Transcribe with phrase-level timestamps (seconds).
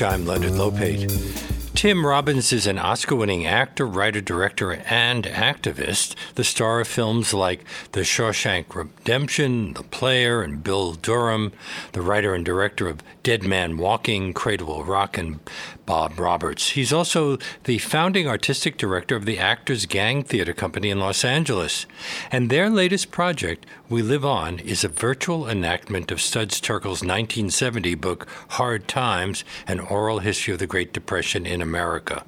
[0.00, 1.52] I'm Leonard Lopate.
[1.74, 7.34] Tim Robbins is an Oscar winning actor, writer, director, and activist, the star of films
[7.34, 11.52] like The Shawshank Redemption, The Player, and Bull Durham,
[11.92, 15.40] the writer and director of Dead Man Walking, Cradle Will Rock, and
[15.84, 16.70] Bob Roberts.
[16.70, 21.86] He's also the founding artistic director of the Actors Gang Theater Company in Los Angeles.
[22.30, 27.94] And their latest project, We Live On, is a virtual enactment of Studs Terkel's 1970
[27.96, 32.24] book, Hard Times An Oral History of the Great Depression in America.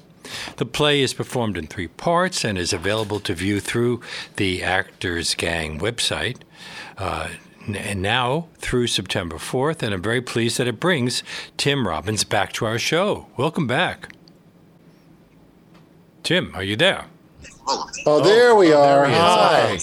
[0.57, 4.01] The play is performed in three parts and is available to view through
[4.35, 6.37] the Actors Gang website.
[6.99, 7.29] Uh,
[7.67, 11.23] and now through September 4th, and I'm very pleased that it brings
[11.57, 13.25] Tim Robbins back to our show.
[13.37, 14.13] Welcome back.
[16.21, 17.05] Tim, are you there?
[18.05, 19.07] Oh, there we oh, are.
[19.07, 19.79] There Hi.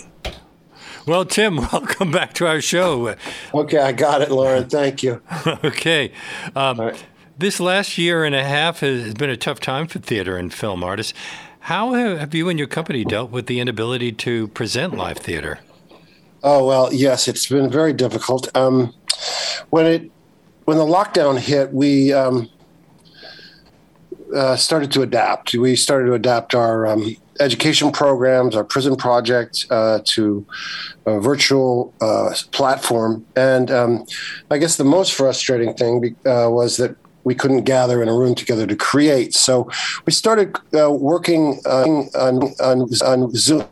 [1.04, 3.16] Well, Tim, welcome back to our show.
[3.52, 4.68] Okay, I got it, Lauren.
[4.68, 5.20] Thank you.
[5.46, 6.12] okay.
[6.54, 7.04] Um, right.
[7.36, 10.84] This last year and a half has been a tough time for theater and film
[10.84, 11.12] artists.
[11.60, 15.58] How have you and your company dealt with the inability to present live theater?
[16.44, 18.54] Oh well, yes, it's been very difficult.
[18.56, 18.94] Um,
[19.70, 20.10] when it
[20.66, 22.48] when the lockdown hit, we um,
[24.34, 25.54] uh, started to adapt.
[25.54, 30.46] We started to adapt our um, education programs, our prison project uh, to
[31.06, 33.24] a virtual uh, platform.
[33.36, 34.06] And um,
[34.50, 38.34] I guess the most frustrating thing uh, was that we couldn't gather in a room
[38.34, 39.32] together to create.
[39.34, 39.70] So
[40.06, 42.54] we started uh, working on, on,
[43.04, 43.68] on Zoom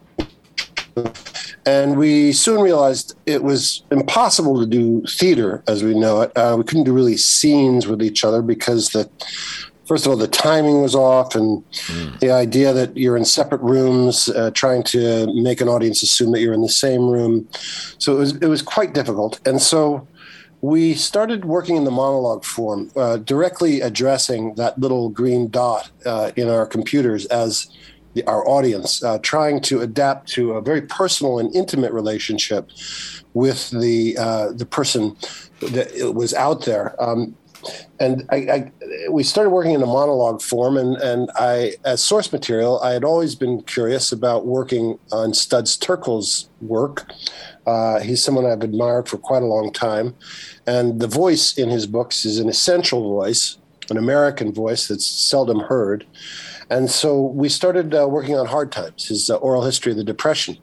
[1.67, 6.33] and we soon realized it was impossible to do theater as we know it.
[6.37, 9.11] Uh, we couldn't do really scenes with each other because the
[9.91, 12.21] first of all the timing was off, and mm.
[12.21, 16.41] the idea that you're in separate rooms uh, trying to make an audience assume that
[16.41, 17.49] you're in the same room.
[17.99, 20.07] So it was it was quite difficult, and so.
[20.63, 26.33] We started working in the monologue form, uh, directly addressing that little green dot uh,
[26.37, 27.51] in our computers as
[28.13, 32.69] the, our audience, uh, trying to adapt to a very personal and intimate relationship
[33.33, 35.17] with the uh, the person
[35.61, 36.87] that was out there.
[37.03, 37.35] Um,
[37.99, 38.73] and I, I,
[39.11, 43.05] we started working in a monologue form, and and I, as source material, I had
[43.05, 47.11] always been curious about working on Studs Terkel's work.
[47.67, 50.15] Uh, he's someone I've admired for quite a long time,
[50.67, 53.59] and the voice in his books is an essential voice,
[53.91, 56.07] an American voice that's seldom heard.
[56.71, 60.05] And so we started uh, working on Hard Times, his uh, oral history of the
[60.05, 60.57] Depression,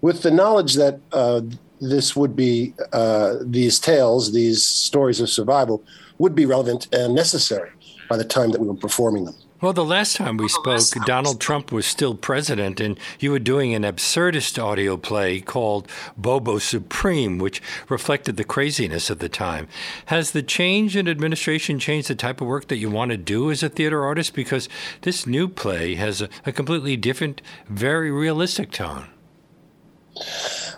[0.00, 1.40] with the knowledge that uh,
[1.80, 5.82] this would be, uh, these tales, these stories of survival,
[6.18, 7.70] would be relevant and necessary
[8.08, 9.34] by the time that we were performing them.
[9.60, 13.74] Well, the last time we spoke, Donald Trump was still president, and you were doing
[13.74, 19.66] an absurdist audio play called Bobo Supreme, which reflected the craziness of the time.
[20.06, 23.50] Has the change in administration changed the type of work that you want to do
[23.50, 24.32] as a theater artist?
[24.32, 24.68] Because
[25.02, 29.08] this new play has a, a completely different, very realistic tone.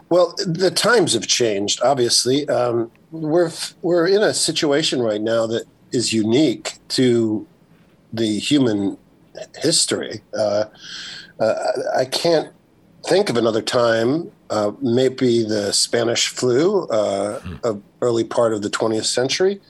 [0.09, 1.83] Well, the times have changed.
[1.83, 3.51] Obviously, um, we're
[3.83, 7.47] we're in a situation right now that is unique to
[8.13, 8.97] the human
[9.59, 10.21] history.
[10.37, 10.65] Uh,
[11.39, 11.55] uh,
[11.97, 12.53] I can't
[13.07, 17.83] think of another time, uh, maybe the Spanish flu, mm.
[18.03, 19.61] early part of the 20th century,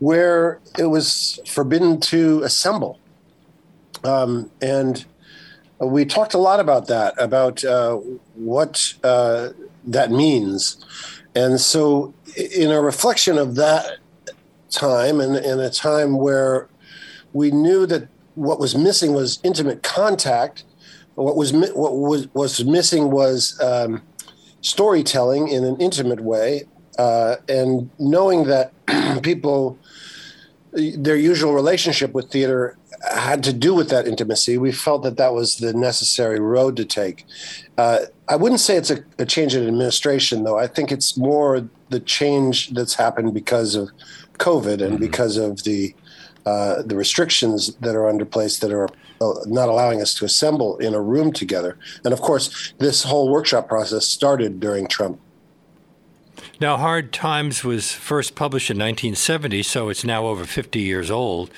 [0.00, 2.98] where it was forbidden to assemble.
[4.02, 5.04] Um, and
[5.78, 7.96] we talked a lot about that, about uh,
[8.34, 9.50] what uh,
[9.86, 10.84] that means.
[11.34, 13.98] And so, in a reflection of that
[14.70, 16.68] time and in a time where
[17.32, 20.64] we knew that what was missing was intimate contact.
[21.14, 24.02] What was what was was missing was um,
[24.62, 26.64] storytelling in an intimate way,
[26.98, 28.72] uh, and knowing that
[29.22, 29.78] people
[30.72, 32.78] their usual relationship with theater
[33.12, 34.58] had to do with that intimacy.
[34.58, 37.26] We felt that that was the necessary road to take.
[37.76, 38.00] Uh,
[38.30, 40.56] I wouldn't say it's a, a, change in administration, though.
[40.56, 43.90] I think it's more the change that's happened because of
[44.34, 44.96] COVID and mm-hmm.
[44.96, 45.94] because of the
[46.46, 48.88] uh, the restrictions that are under place that are
[49.20, 51.76] uh, not allowing us to assemble in a room together.
[52.04, 55.20] And of course, this whole workshop process started during Trump.
[56.60, 61.50] Now, Hard Times was first published in 1970, so it's now over 50 years old.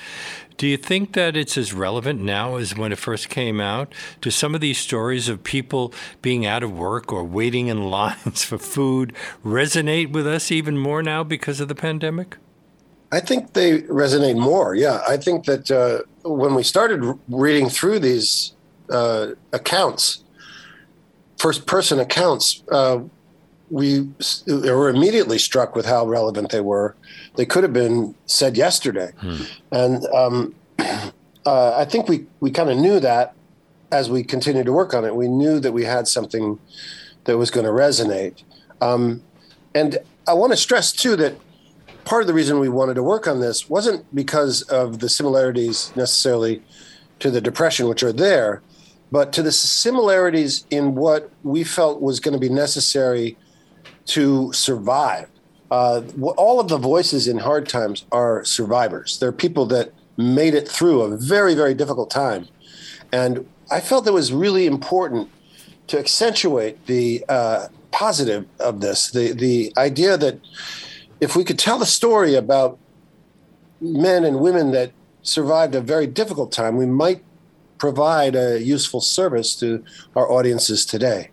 [0.57, 3.93] Do you think that it's as relevant now as when it first came out?
[4.21, 8.43] Do some of these stories of people being out of work or waiting in lines
[8.43, 9.13] for food
[9.43, 12.37] resonate with us even more now because of the pandemic?
[13.11, 14.73] I think they resonate more.
[14.73, 18.53] Yeah, I think that uh, when we started reading through these
[18.89, 20.23] uh, accounts,
[21.37, 23.01] first person accounts, uh,
[23.69, 24.09] we
[24.47, 26.95] were immediately struck with how relevant they were.
[27.35, 29.43] They could have been said yesterday, hmm.
[29.71, 33.33] and um, uh, I think we we kind of knew that
[33.91, 35.15] as we continued to work on it.
[35.15, 36.59] We knew that we had something
[37.25, 38.43] that was going to resonate,
[38.81, 39.23] um,
[39.73, 41.35] and I want to stress too that
[42.05, 45.91] part of the reason we wanted to work on this wasn't because of the similarities
[45.95, 46.61] necessarily
[47.19, 48.61] to the depression, which are there,
[49.11, 53.37] but to the similarities in what we felt was going to be necessary
[54.07, 55.29] to survive.
[55.71, 56.01] Uh,
[56.37, 59.19] all of the voices in hard times are survivors.
[59.19, 62.47] They're people that made it through a very, very difficult time.
[63.11, 65.29] And I felt it was really important
[65.87, 70.39] to accentuate the uh, positive of this the, the idea that
[71.19, 72.77] if we could tell the story about
[73.79, 74.91] men and women that
[75.21, 77.23] survived a very difficult time, we might
[77.77, 79.83] provide a useful service to
[80.15, 81.29] our audiences today.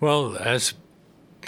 [0.00, 0.74] Well, as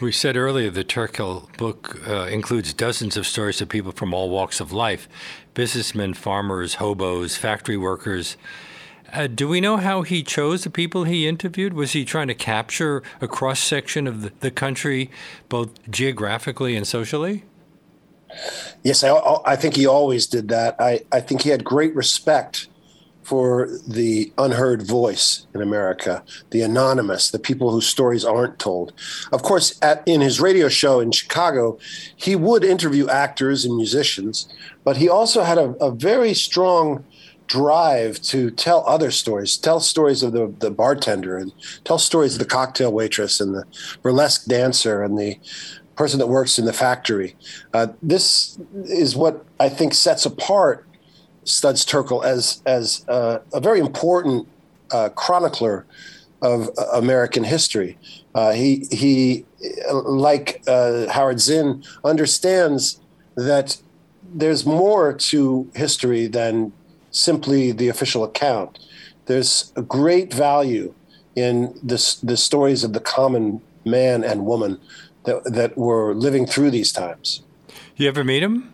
[0.01, 4.31] we said earlier, the Terkel book uh, includes dozens of stories of people from all
[4.31, 5.09] walks of life
[5.55, 8.37] businessmen, farmers, hobos, factory workers.
[9.13, 11.73] Uh, do we know how he chose the people he interviewed?
[11.73, 15.11] Was he trying to capture a cross section of the, the country,
[15.49, 17.45] both geographically and socially?
[18.85, 19.11] Yes, I,
[19.45, 20.77] I think he always did that.
[20.79, 22.69] I, I think he had great respect
[23.29, 28.95] for the unheard voice in America, the anonymous, the people whose stories aren't told.
[29.33, 31.79] Of course, at, in his radio show in Chicago,
[32.17, 34.49] he would interview actors and musicians,
[34.83, 37.05] but he also had a, a very strong
[37.49, 41.53] drive to tell other stories, tell stories of the, the bartender and
[41.85, 43.65] tell stories of the cocktail waitress and the
[44.01, 45.39] burlesque dancer and the
[45.97, 47.37] person that works in the factory.
[47.75, 50.88] Uh, this is what I think sets apart
[51.49, 54.49] Studs Terkel as as uh, a very important
[54.91, 55.87] uh, chronicler
[56.43, 57.99] of uh, American history.
[58.35, 59.45] Uh, he he,
[59.93, 63.01] like uh, Howard Zinn, understands
[63.35, 63.79] that
[64.33, 66.73] there's more to history than
[67.11, 68.79] simply the official account.
[69.27, 70.95] There's a great value
[71.35, 74.81] in this the stories of the common man and woman
[75.25, 77.43] that that were living through these times.
[77.97, 78.73] You ever meet him?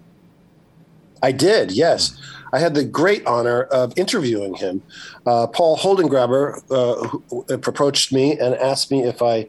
[1.23, 2.21] I did, yes.
[2.55, 4.81] I had the great honor of interviewing him.
[5.27, 9.49] Uh, Paul Holdengräber uh, approached me and asked me if I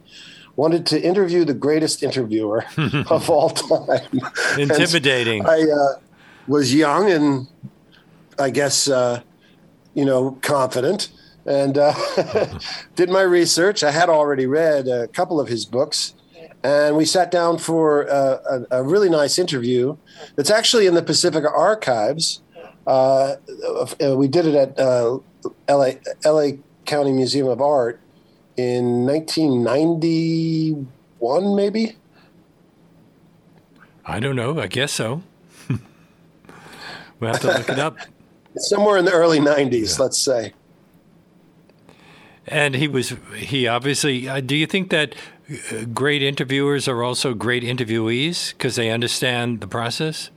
[0.55, 2.65] wanted to interview the greatest interviewer
[3.11, 4.09] of all time.
[4.57, 5.45] Intimidating.
[5.45, 5.99] I uh,
[6.47, 7.47] was young and
[8.39, 9.21] I guess, uh,
[9.93, 11.09] you know, confident
[11.45, 11.93] and uh,
[12.95, 13.83] did my research.
[13.83, 16.15] I had already read a couple of his books.
[16.63, 19.97] And we sat down for uh, a, a, really nice interview
[20.35, 22.41] that's actually in the Pacifica Archives.
[22.85, 23.35] Uh,
[24.01, 25.17] uh, we did it at uh,
[25.69, 25.91] LA,
[26.23, 26.49] LA
[26.85, 27.99] County Museum of Art
[28.57, 31.95] in 1991, maybe.
[34.05, 34.59] I don't know.
[34.59, 35.23] I guess so.
[37.19, 37.97] we'll have to look it up.
[38.57, 40.03] Somewhere in the early 90s, yeah.
[40.03, 40.53] let's say.
[42.47, 45.15] And he was, he obviously, uh, do you think that
[45.71, 50.29] uh, great interviewers are also great interviewees because they understand the process?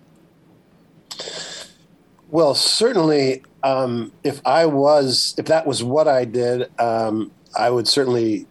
[2.30, 7.88] Well, certainly, um, if I was, if that was what I did, um, I would
[7.88, 8.46] certainly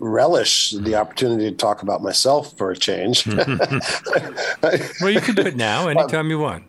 [0.00, 3.26] relish the opportunity to talk about myself for a change.
[3.26, 6.64] well, you can do it now, anytime you want.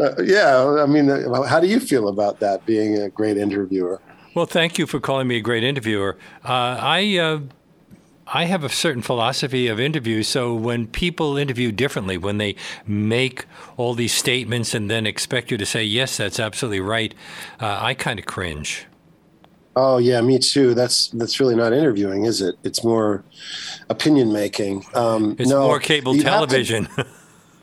[0.00, 4.00] Uh, yeah, I mean, uh, how do you feel about that being a great interviewer?
[4.34, 6.16] Well, thank you for calling me a great interviewer.
[6.44, 7.40] Uh, I uh,
[8.32, 10.28] I have a certain philosophy of interviews.
[10.28, 12.56] So when people interview differently, when they
[12.86, 17.14] make all these statements and then expect you to say, yes, that's absolutely right,
[17.60, 18.86] uh, I kind of cringe.
[19.76, 20.74] Oh yeah, me too.
[20.74, 22.56] That's that's really not interviewing, is it?
[22.64, 23.22] It's more
[23.88, 24.84] opinion making.
[24.92, 26.86] Um, it's no, more cable television.
[26.96, 27.06] To,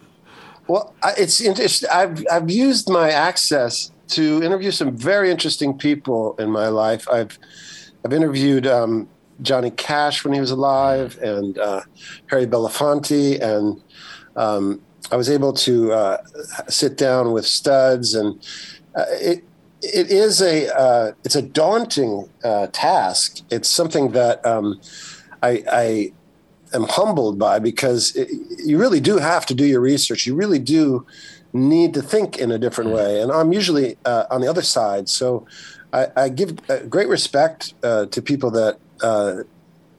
[0.67, 1.89] well, it's interesting.
[1.91, 7.05] I've I've used my access to interview some very interesting people in my life.
[7.11, 7.37] I've
[8.05, 9.09] I've interviewed um,
[9.41, 11.81] Johnny Cash when he was alive, and uh,
[12.27, 13.81] Harry Belafonte, and
[14.35, 16.17] um, I was able to uh,
[16.67, 18.39] sit down with Studs, and
[18.95, 19.43] uh, it
[19.81, 23.41] it is a uh, it's a daunting uh, task.
[23.51, 24.79] It's something that um,
[25.43, 26.13] I, I
[26.73, 28.29] am humbled by because it,
[28.63, 30.25] you really do have to do your research.
[30.25, 31.05] You really do
[31.53, 35.09] need to think in a different way, and I'm usually uh, on the other side,
[35.09, 35.45] so.
[35.93, 36.57] I, I give
[36.89, 39.43] great respect to people that uh,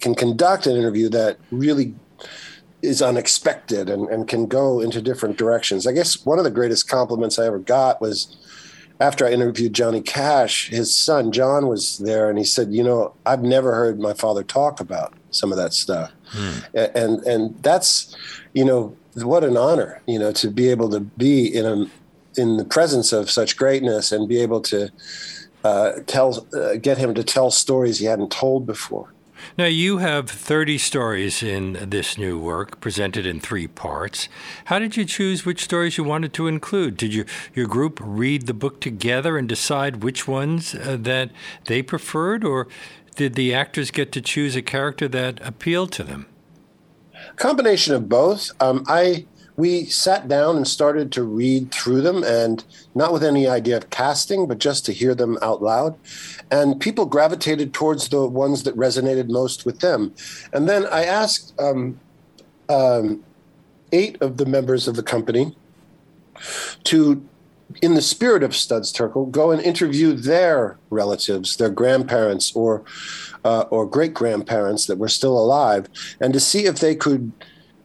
[0.00, 1.94] can conduct an interview that really
[2.82, 5.86] is unexpected and, and can go into different directions.
[5.86, 8.36] I guess one of the greatest compliments I ever got was
[9.00, 13.14] after I interviewed Johnny Cash, his son John was there and he said, You know,
[13.26, 16.12] I've never heard my father talk about some of that stuff,
[16.74, 18.16] and and that's
[18.54, 21.86] you know what an honor you know to be able to be in a
[22.40, 24.90] in the presence of such greatness and be able to
[25.66, 29.12] uh, tell uh, get him to tell stories he hadn't told before.
[29.58, 34.28] Now, you have 30 stories in this new work, presented in three parts.
[34.66, 36.96] How did you choose which stories you wanted to include?
[36.96, 41.30] Did you, your group read the book together and decide which ones uh, that
[41.66, 42.66] they preferred, or
[43.16, 46.26] did the actors get to choose a character that appealed to them?
[47.36, 48.52] Combination of both.
[48.60, 53.46] Um, I we sat down and started to read through them and not with any
[53.46, 55.98] idea of casting but just to hear them out loud.
[56.50, 60.14] And people gravitated towards the ones that resonated most with them.
[60.52, 61.98] And then i asked um,
[62.68, 63.24] um,
[63.92, 65.56] eight of the members of the company
[66.84, 67.26] to
[67.82, 72.84] in the spirit of Studs Terkel, go and interview their relatives, their grandparents or
[73.44, 75.88] uh, or great grandparents that were still alive,
[76.20, 77.32] and to see if they could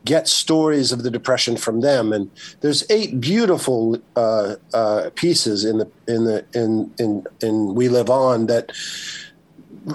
[0.05, 2.11] get stories of the depression from them.
[2.11, 2.29] And
[2.61, 8.09] there's eight beautiful uh, uh, pieces in the in the in in in We Live
[8.09, 8.71] On that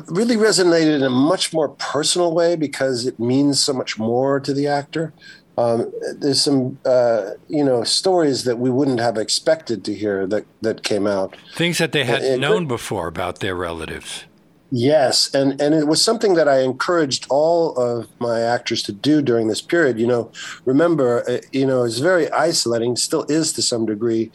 [0.06, 4.52] really resonated in a much more personal way because it means so much more to
[4.52, 5.12] the actor.
[5.58, 10.44] Um, there's some uh, you know stories that we wouldn't have expected to hear that
[10.60, 11.36] that came out.
[11.54, 14.24] Things that they hadn't known before about their relatives.
[14.70, 19.22] Yes, and and it was something that I encouraged all of my actors to do
[19.22, 19.98] during this period.
[19.98, 20.32] You know,
[20.64, 24.32] remember, uh, you know, it's very isolating, still is to some degree,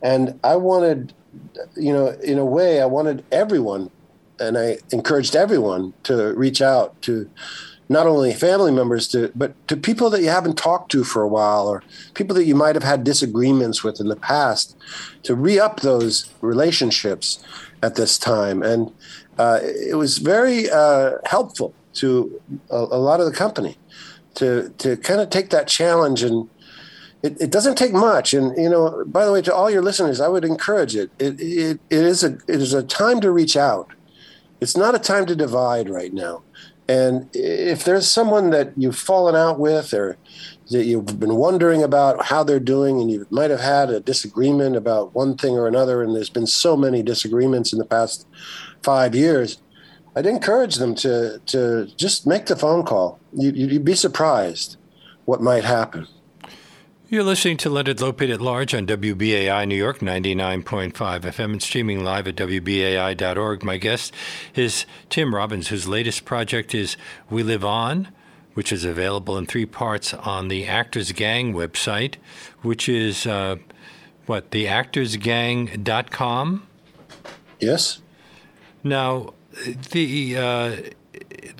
[0.00, 1.14] and I wanted,
[1.76, 3.90] you know, in a way, I wanted everyone,
[4.38, 7.28] and I encouraged everyone to reach out to
[7.88, 11.28] not only family members to but to people that you haven't talked to for a
[11.28, 11.82] while or
[12.14, 14.76] people that you might have had disagreements with in the past
[15.24, 17.44] to re-up those relationships
[17.82, 18.92] at this time and
[19.38, 23.76] uh, it was very uh, helpful to a, a, lot of the company
[24.34, 26.48] to to kind of take that challenge and
[27.22, 28.34] it, it, doesn't take much.
[28.34, 31.10] And you know by the way to all your listeners i would encourage it.
[31.18, 33.90] it it it is a it is a time to reach out.
[34.60, 36.42] It's not a time to divide right now.
[36.88, 40.16] And if there's someone that you've fallen out with or
[40.70, 44.76] that you've been wondering about how they're doing and you might have had a disagreement
[44.76, 48.26] about one thing or another and there's been so many disagreements in the past
[48.82, 49.58] five years,
[50.14, 53.18] I'd encourage them to to just make the phone call.
[53.32, 54.76] You, you'd be surprised
[55.24, 56.06] what might happen.
[57.08, 62.02] You're listening to Leonard Lopate at Large on WBAI New York 99.5 FM and streaming
[62.02, 63.62] live at WBAI.org.
[63.62, 64.14] My guest
[64.54, 66.96] is Tim Robbins, whose latest project is
[67.28, 68.08] We Live On,
[68.54, 72.14] which is available in three parts on the Actors Gang website,
[72.62, 73.56] which is uh,
[74.24, 76.66] what, theactorsgang.com?
[77.60, 78.00] Yes.
[78.84, 79.34] Now,
[79.90, 80.76] the, uh,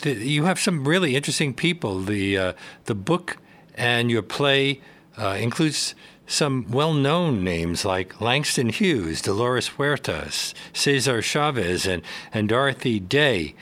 [0.03, 2.01] the you have some really interesting people.
[2.01, 2.53] The uh,
[2.85, 3.39] the book
[3.75, 4.81] and your play
[5.19, 5.95] uh, includes
[6.27, 12.03] some well-known names like Langston Hughes, Dolores Huertas, Cesar Chavez, and
[12.33, 13.55] and Dorothy Day.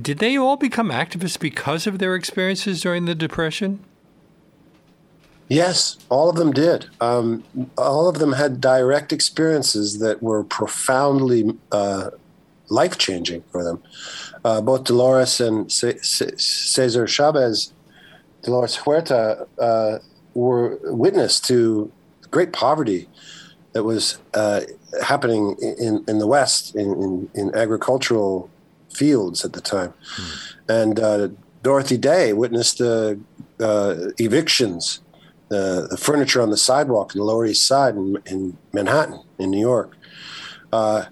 [0.00, 3.80] Did they all become activists because of their experiences during the Depression?
[5.48, 6.86] Yes, all of them did.
[7.00, 7.44] Um,
[7.76, 12.10] all of them had direct experiences that were profoundly uh,
[12.74, 13.82] life changing for them.
[14.44, 17.72] Uh, both Dolores and C- C- Cesar Chavez,
[18.42, 19.98] Dolores Huerta, uh,
[20.34, 21.90] were witness to
[22.30, 23.08] great poverty
[23.72, 24.60] that was uh,
[25.02, 28.50] happening in, in the West in, in, in, agricultural
[28.88, 29.92] fields at the time.
[30.16, 30.54] Mm.
[30.68, 31.28] And uh,
[31.62, 33.18] Dorothy Day witnessed the
[33.60, 35.00] uh, evictions,
[35.48, 39.50] the, the, furniture on the sidewalk in the Lower East Side in, in Manhattan, in
[39.50, 39.96] New York.
[40.72, 41.04] Uh,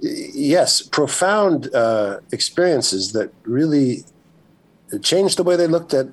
[0.00, 4.04] yes, profound uh, experiences that really
[5.02, 6.08] changed the way they looked at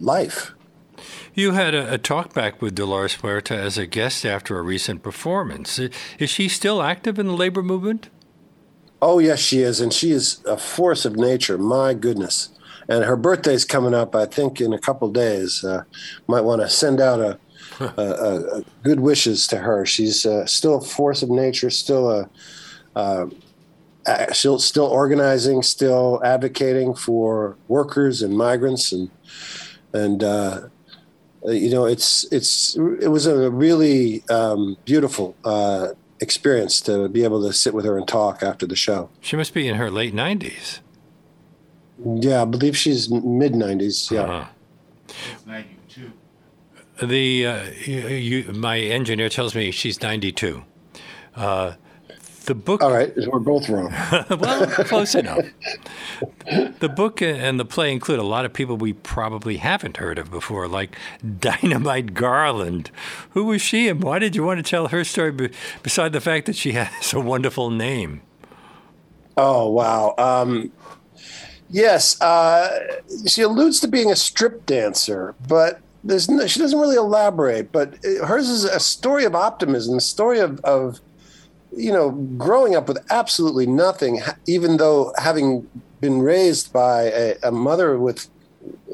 [0.00, 0.52] life.
[1.34, 5.02] You had a, a talk back with Dolores Huerta as a guest after a recent
[5.02, 5.78] performance.
[6.18, 8.08] Is she still active in the labor movement?
[9.02, 9.80] Oh, yes, she is.
[9.80, 11.58] And she is a force of nature.
[11.58, 12.50] My goodness.
[12.88, 15.64] And her birthday's coming up, I think, in a couple days.
[15.64, 15.84] Uh,
[16.28, 17.38] might want to send out a,
[17.80, 19.84] a, a, good wishes to her.
[19.84, 22.30] She's uh, still a force of nature, still a
[22.96, 23.26] uh,
[24.32, 29.10] still still organizing, still advocating for workers and migrants, and
[29.92, 30.68] and uh,
[31.44, 35.88] you know it's it's it was a really um, beautiful uh,
[36.20, 39.08] experience to be able to sit with her and talk after the show.
[39.20, 40.80] She must be in her late nineties.
[42.04, 44.10] Yeah, I believe she's mid nineties.
[44.10, 44.22] Yeah.
[44.22, 44.46] Uh-huh.
[47.02, 50.64] The uh, you, you, my engineer tells me she's ninety-two.
[51.34, 51.74] Uh,
[52.44, 52.82] The book.
[52.82, 53.90] All right, we're both wrong.
[54.30, 55.46] well, close enough.
[56.78, 60.30] The book and the play include a lot of people we probably haven't heard of
[60.30, 60.96] before, like
[61.38, 62.90] Dynamite Garland.
[63.30, 65.50] Who was she, and why did you want to tell her story?
[65.82, 68.20] Beside the fact that she has a wonderful name.
[69.38, 70.14] Oh wow.
[70.18, 70.70] Um,
[71.70, 76.96] yes, uh, she alludes to being a strip dancer, but there's no, she doesn't really
[76.96, 77.72] elaborate.
[77.72, 81.00] But hers is a story of optimism, a story of, of
[81.76, 85.68] you know, growing up with absolutely nothing, even though having
[86.00, 88.28] been raised by a, a mother with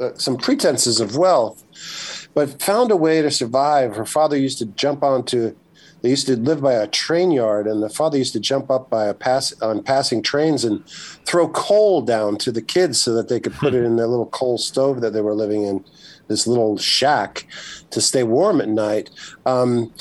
[0.00, 3.96] uh, some pretenses of wealth, but found a way to survive.
[3.96, 5.54] Her father used to jump onto,
[6.02, 8.88] they used to live by a train yard, and the father used to jump up
[8.88, 10.86] by a pass on passing trains and
[11.26, 14.26] throw coal down to the kids so that they could put it in their little
[14.26, 15.84] coal stove that they were living in,
[16.28, 17.46] this little shack,
[17.90, 19.10] to stay warm at night.
[19.46, 19.92] Um,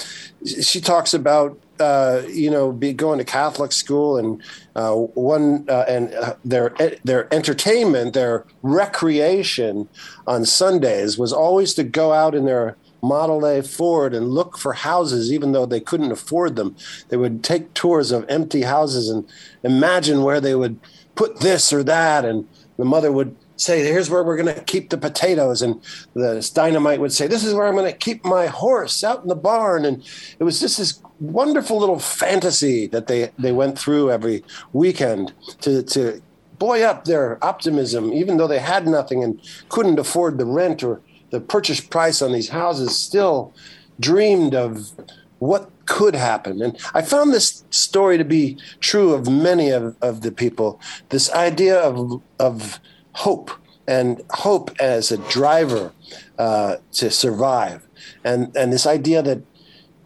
[0.45, 4.41] she talks about uh, you know, be going to Catholic school and
[4.75, 9.87] uh, one uh, and uh, their their entertainment, their recreation
[10.27, 14.73] on Sundays was always to go out in their Model A Ford and look for
[14.73, 16.75] houses, even though they couldn't afford them.
[17.07, 19.27] They would take tours of empty houses and
[19.63, 20.79] imagine where they would
[21.15, 24.89] put this or that, and the mother would say, here's where we're going to keep
[24.89, 25.61] the potatoes.
[25.61, 25.81] And
[26.13, 29.27] the dynamite would say, this is where I'm going to keep my horse out in
[29.27, 29.85] the barn.
[29.85, 30.03] And
[30.39, 35.83] it was just this wonderful little fantasy that they, they went through every weekend to,
[35.83, 36.21] to
[36.57, 41.01] buoy up their optimism, even though they had nothing and couldn't afford the rent or
[41.31, 43.53] the purchase price on these houses, still
[43.99, 44.91] dreamed of
[45.39, 46.61] what could happen.
[46.61, 50.79] And I found this story to be true of many of, of the people.
[51.09, 52.79] This idea of, of
[53.13, 53.51] hope
[53.87, 55.91] and hope as a driver
[56.37, 57.87] uh, to survive.
[58.23, 59.41] And, and this idea that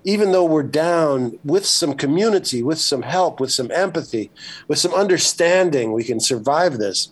[0.03, 4.31] even though we're down with some community, with some help, with some empathy,
[4.67, 7.09] with some understanding, we can survive this.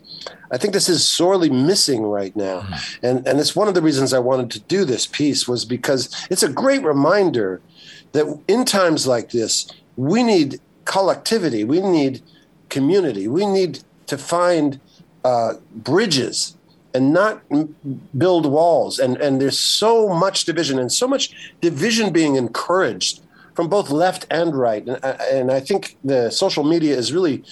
[0.51, 2.62] I think this is sorely missing right now.
[2.62, 3.06] Mm-hmm.
[3.06, 6.27] And, and it's one of the reasons I wanted to do this piece was because
[6.30, 7.62] it's a great reminder
[8.12, 12.21] that in times like this, we need collectivity, we need
[12.69, 14.80] community, we need to find
[15.23, 16.58] uh, bridges
[16.93, 17.41] and not
[18.17, 18.99] build walls.
[18.99, 23.21] And, and there's so much division and so much division being encouraged
[23.56, 24.88] from both left and right.
[24.88, 27.43] And, uh, and I think the social media is really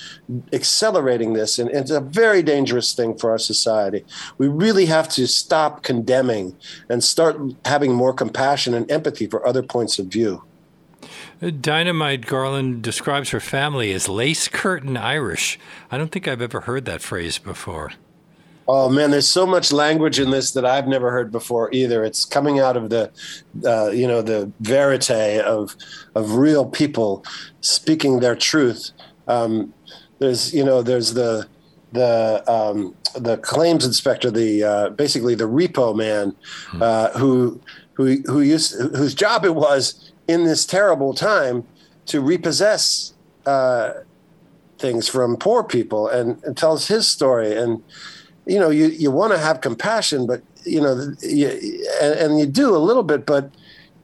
[0.54, 1.60] accelerating this.
[1.60, 4.06] And it's a very dangerous thing for our society.
[4.38, 6.56] We really have to stop condemning
[6.90, 10.44] and start having more compassion and empathy for other points of view.
[11.62, 15.58] Dynamite Garland describes her family as lace curtain Irish.
[15.90, 17.94] I don't think I've ever heard that phrase before.
[18.72, 22.04] Oh man, there's so much language in this that I've never heard before either.
[22.04, 23.12] It's coming out of the,
[23.66, 25.76] uh, you know, the verite of
[26.14, 27.26] of real people
[27.62, 28.92] speaking their truth.
[29.28, 29.74] Um,
[30.20, 31.48] there's, you know, there's the
[31.94, 36.36] the um, the claims inspector, the uh, basically the repo man,
[36.68, 36.84] hmm.
[36.84, 37.60] uh, who
[37.94, 41.64] who who used whose job it was in this terrible time
[42.06, 43.16] to repossess
[43.48, 43.94] uh,
[44.78, 47.56] things from poor people and, and, tells his story.
[47.56, 47.82] And,
[48.50, 51.48] you know, you, you want to have compassion, but, you know, you,
[52.02, 53.52] and, and you do a little bit, but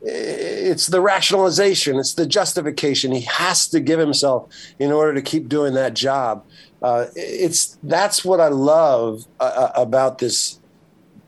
[0.07, 3.11] it's the rationalization, it's the justification.
[3.11, 6.45] He has to give himself in order to keep doing that job.
[6.81, 10.59] Uh, it's that's what I love uh, uh about this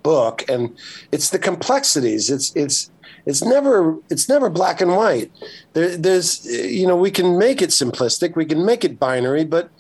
[0.04, 0.78] book, and
[1.12, 2.30] it's the complexities.
[2.30, 2.92] It's it's
[3.26, 5.32] it's never it's never black and white.
[5.74, 9.72] There, there's you know we can make it simplistic, we can make it binary, but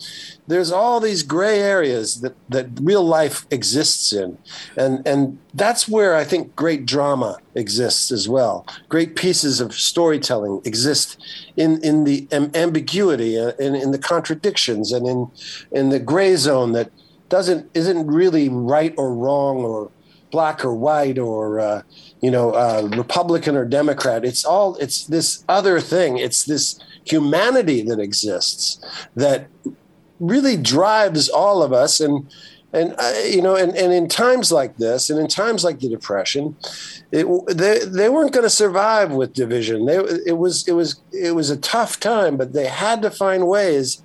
[0.47, 4.37] there's all these gray areas that that real life exists in,
[4.77, 8.65] and and that's where I think great drama exists as well.
[8.87, 11.21] Great pieces of storytelling exist
[11.57, 15.29] in in the ambiguity, and in in the contradictions, and in
[15.71, 16.91] in the gray zone that
[17.29, 19.91] doesn't isn't really right or wrong or
[20.31, 21.81] black or white or uh,
[22.21, 24.23] you know uh, Republican or Democrat.
[24.23, 26.17] It's all it's this other thing.
[26.17, 28.79] It's this humanity that exists
[29.15, 29.47] that
[30.19, 32.29] really drives all of us and
[32.73, 35.89] and uh, you know and, and in times like this and in times like the
[35.89, 36.55] depression
[37.11, 37.25] it,
[37.55, 41.49] they, they weren't going to survive with division they, it was it was it was
[41.49, 44.01] a tough time but they had to find ways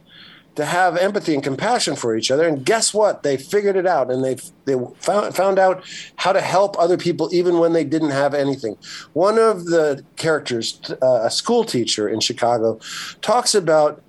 [0.54, 2.46] to have empathy and compassion for each other.
[2.46, 3.22] And guess what?
[3.22, 5.82] They figured it out and they they found, found out
[6.16, 8.76] how to help other people even when they didn't have anything.
[9.14, 12.78] One of the characters, uh, a school teacher in Chicago,
[13.22, 14.02] talks about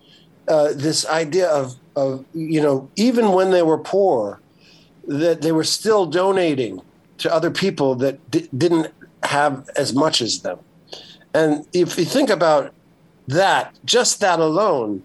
[0.47, 4.39] uh, this idea of, of, you know, even when they were poor,
[5.08, 6.82] that they were still donating
[7.19, 10.60] to other people that d- didn't have as much as them.
[11.34, 12.73] And if you think about
[13.27, 15.03] that, just that alone,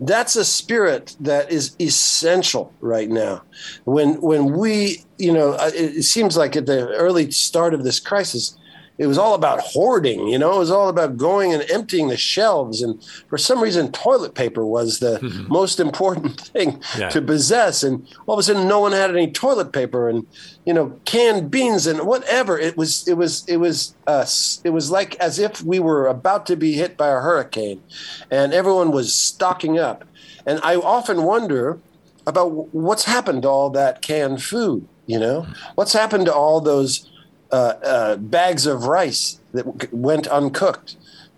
[0.00, 3.42] that's a spirit that is essential right now.
[3.84, 7.84] When when we, you know, uh, it, it seems like at the early start of
[7.84, 8.56] this crisis,
[9.00, 12.18] it was all about hoarding, you know, it was all about going and emptying the
[12.18, 12.82] shelves.
[12.82, 15.46] And for some reason, toilet paper was the mm-hmm.
[15.50, 17.08] most important thing yeah.
[17.08, 17.82] to possess.
[17.82, 20.26] And all of a sudden, no one had any toilet paper and,
[20.66, 22.58] you know, canned beans and whatever.
[22.58, 24.26] It was, it was, it was, uh,
[24.64, 27.82] it was like as if we were about to be hit by a hurricane
[28.30, 30.04] and everyone was stocking up.
[30.44, 31.78] And I often wonder
[32.26, 37.10] about what's happened to all that canned food, you know, what's happened to all those
[37.52, 40.96] uh, uh, bags of rice that went uncooked.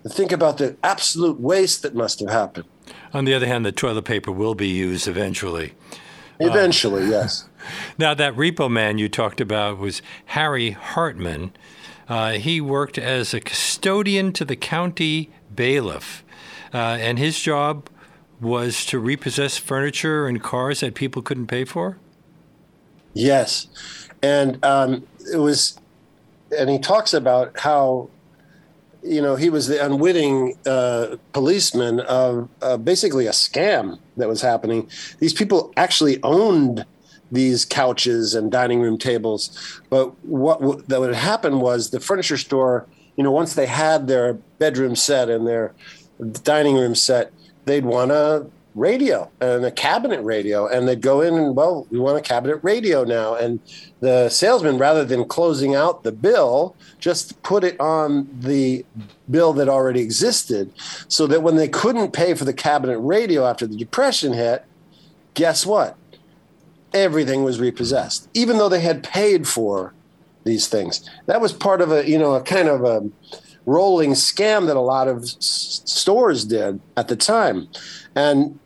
[0.09, 2.67] Think about the absolute waste that must have happened.
[3.15, 5.75] On the other hand, the toilet paper will be used eventually.
[6.41, 7.49] Eventually, uh, yes.
[7.99, 11.53] Now, that repo man you talked about was Harry Hartman.
[12.09, 16.25] Uh, he worked as a custodian to the county bailiff,
[16.75, 17.89] uh, and his job
[18.43, 21.97] was to repossess furniture and cars that people couldn't pay for?
[23.15, 23.69] Yes.
[24.23, 25.79] And um, it was
[26.59, 28.09] and he talks about how
[29.03, 34.41] you know he was the unwitting uh, policeman of uh, basically a scam that was
[34.41, 34.89] happening.
[35.19, 36.85] These people actually owned
[37.31, 42.37] these couches and dining room tables, but what w- that would happen was the furniture
[42.37, 42.87] store.
[43.17, 45.75] You know, once they had their bedroom set and their
[46.45, 47.33] dining room set,
[47.65, 51.99] they'd want to radio and a cabinet radio and they'd go in and well we
[51.99, 53.35] want a cabinet radio now.
[53.35, 53.61] And
[54.01, 58.85] the salesman rather than closing out the bill just put it on the
[59.31, 60.73] bill that already existed
[61.09, 64.65] so that when they couldn't pay for the cabinet radio after the depression hit
[65.35, 65.97] guess what?
[66.95, 69.93] Everything was repossessed even though they had paid for
[70.45, 71.09] these things.
[71.27, 73.09] That was part of a you know a kind of a
[73.67, 77.69] rolling scam that a lot of s- stores did at the time.
[78.15, 78.59] And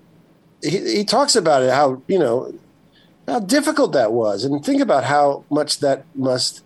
[0.63, 2.53] he, he talks about it how you know
[3.27, 4.45] how difficult that was.
[4.45, 6.63] And think about how much that must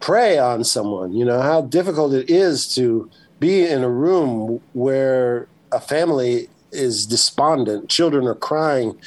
[0.00, 5.48] prey on someone you know how difficult it is to be in a room where
[5.72, 7.88] a family is despondent.
[7.88, 8.98] Children are crying.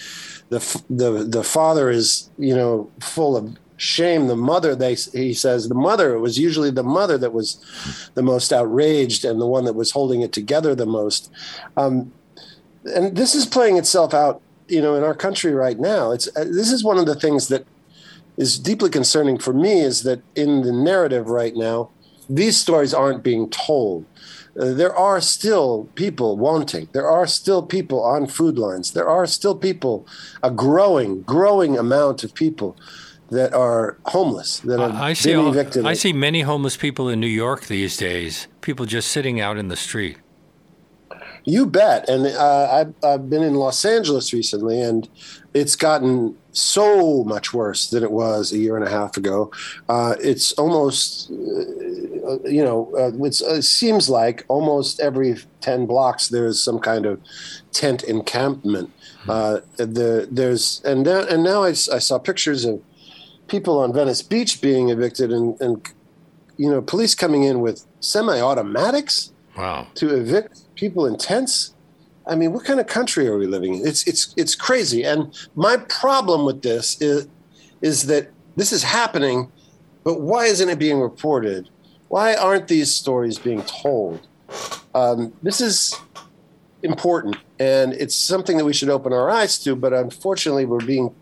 [0.50, 4.28] The the the father is you know full of shame.
[4.28, 7.64] The mother they he says the mother it was usually the mother that was
[8.16, 11.32] the most outraged and the one that was holding it together the most.
[11.78, 12.12] Um,
[12.90, 16.12] and this is playing itself out, you know, in our country right now.
[16.12, 17.66] It's uh, this is one of the things that
[18.38, 21.90] is deeply concerning for me is that in the narrative right now,
[22.30, 24.06] these stories aren't being told.
[24.60, 26.88] Uh, there are still people wanting.
[26.92, 28.94] There are still people on food lines.
[28.94, 30.08] There are still people,
[30.42, 32.76] a growing, growing amount of people
[33.30, 35.86] that are homeless that have I see, been evicted.
[35.86, 38.48] I see many homeless people in New York these days.
[38.62, 40.18] People just sitting out in the street.
[41.46, 42.08] You bet.
[42.10, 45.08] And uh, I've, I've been in Los Angeles recently, and
[45.54, 49.52] it's gotten so much worse than it was a year and a half ago.
[49.88, 56.62] Uh, it's almost, uh, you know, uh, it seems like almost every 10 blocks there's
[56.62, 57.22] some kind of
[57.72, 58.92] tent encampment.
[59.28, 62.82] Uh, the, there's and now, and now I, I, saw pictures of
[63.48, 65.88] people on Venice Beach being evicted and, and
[66.58, 69.88] you know police coming in with semi-automatics wow.
[69.96, 71.74] to evict people in tents.
[72.26, 73.88] I mean, what kind of country are we living in?
[73.88, 75.04] It's it's it's crazy.
[75.04, 77.28] And my problem with this is
[77.82, 79.52] is that this is happening,
[80.04, 81.70] but why isn't it being reported?
[82.08, 84.28] Why aren't these stories being told?
[84.96, 85.96] Um, this is
[86.84, 89.76] important, and it's something that we should open our eyes to.
[89.76, 91.14] But unfortunately, we're being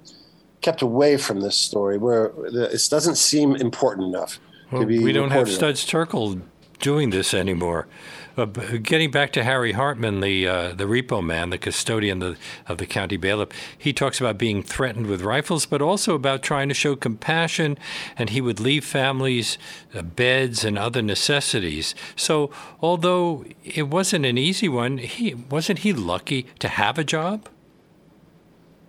[0.62, 4.40] kept away from this story, where this doesn't seem important enough
[4.72, 5.00] well, to be.
[5.00, 6.42] We don't have Studs Terkel
[6.80, 7.88] doing this anymore.
[8.38, 12.78] Uh, getting back to Harry Hartman, the uh, the repo man, the custodian of, of
[12.78, 16.76] the county bailiff, he talks about being threatened with rifles, but also about trying to
[16.76, 17.80] show compassion,
[18.16, 19.58] and he would leave families
[19.96, 21.96] uh, beds and other necessities.
[22.16, 27.50] So, although it wasn't an easy one, he wasn't he lucky to have a job.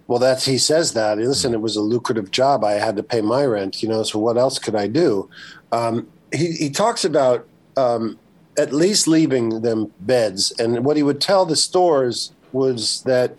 [0.08, 1.16] Well, that's he says that.
[1.16, 2.64] Listen, it was a lucrative job.
[2.64, 4.02] I had to pay my rent, you know.
[4.02, 5.30] So what else could I do?
[5.72, 7.46] Um, he he talks about
[7.78, 8.18] um,
[8.58, 10.52] at least leaving them beds.
[10.58, 13.36] And what he would tell the stores was that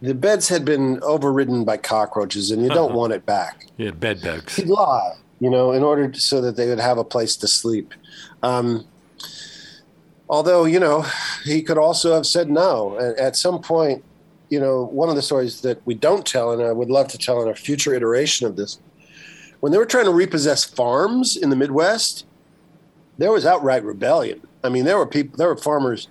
[0.00, 2.98] the beds had been overridden by cockroaches and you don't uh-huh.
[2.98, 3.66] want it back.
[3.76, 4.56] Yeah, bed bugs.
[4.56, 7.46] He'd lie, you know, in order to, so that they would have a place to
[7.46, 7.94] sleep.
[8.42, 8.86] Um,
[10.28, 11.04] although, you know,
[11.44, 12.98] he could also have said no.
[12.98, 14.02] At, at some point,
[14.48, 17.18] you know, one of the stories that we don't tell, and I would love to
[17.18, 18.80] tell in a future iteration of this,
[19.60, 22.26] when they were trying to repossess farms in the Midwest,
[23.22, 24.40] there was outright rebellion.
[24.64, 26.08] I mean, there were people, there were farmers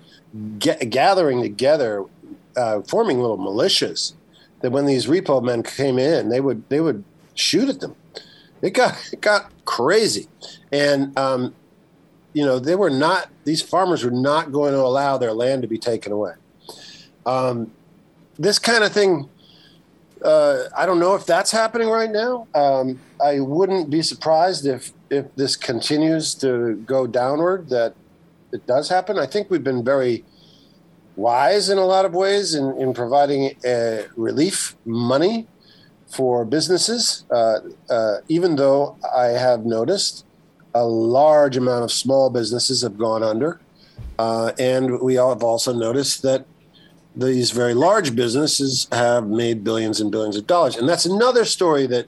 [0.59, 2.05] get, gathering together
[2.55, 4.13] uh, forming little militias
[4.61, 7.03] that when these repo men came in, they would they would
[7.35, 7.97] shoot at them.
[8.61, 10.29] It got it got crazy,
[10.71, 11.53] and um,
[12.31, 15.67] you know they were not these farmers were not going to allow their land to
[15.67, 16.35] be taken away.
[17.25, 17.73] Um,
[18.39, 19.27] this kind of thing,
[20.23, 22.47] uh, I don't know if that's happening right now.
[22.55, 27.69] Um, I wouldn't be surprised if if this continues to go downward.
[27.69, 27.93] That
[28.51, 29.19] it does happen.
[29.19, 30.23] I think we've been very
[31.15, 35.47] wise in a lot of ways in, in providing uh, relief money
[36.07, 40.25] for businesses, uh, uh, even though I have noticed
[40.73, 43.59] a large amount of small businesses have gone under.
[44.19, 46.45] Uh, and we have also noticed that
[47.15, 50.75] these very large businesses have made billions and billions of dollars.
[50.77, 52.07] And that's another story that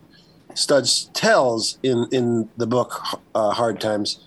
[0.58, 3.02] Studs tells in, in the book
[3.36, 4.20] uh, Hard Times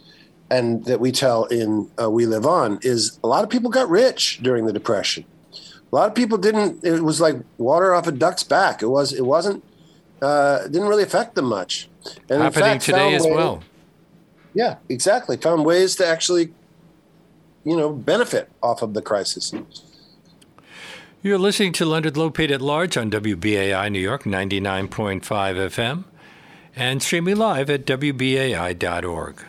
[0.51, 3.89] and that we tell in uh, We Live On is a lot of people got
[3.89, 5.25] rich during the Depression.
[5.53, 6.85] A lot of people didn't.
[6.85, 8.83] It was like water off a duck's back.
[8.83, 9.13] It was.
[9.13, 9.65] It wasn't.
[10.21, 11.89] Uh, didn't really affect them much.
[12.29, 13.63] And happening fact, today as well.
[14.55, 15.37] Yeah, exactly.
[15.39, 16.53] Found ways to actually,
[17.65, 19.53] you know, benefit off of the crisis.
[21.23, 26.05] You're listening to Leonard Lopate at Large on WBAI New York 99.5 FM
[26.77, 29.45] and streaming live at WBAI.org.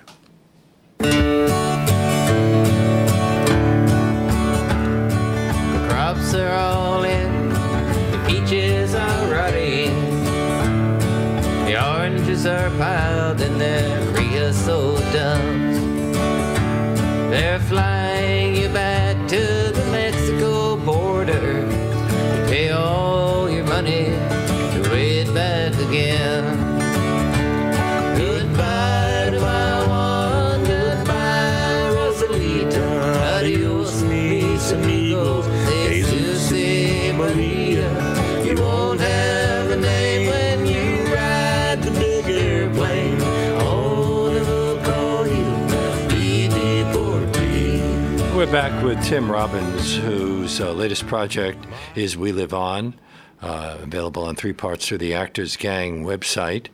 [0.98, 1.48] The
[5.90, 9.28] crops are all in, the peaches are
[11.68, 15.78] the oranges are piled in their creosote dumps.
[17.30, 17.97] They're flying
[48.48, 52.94] We're back with Tim Robbins, whose uh, latest project is We Live On,
[53.42, 56.68] uh, available on three parts through the Actors Gang website,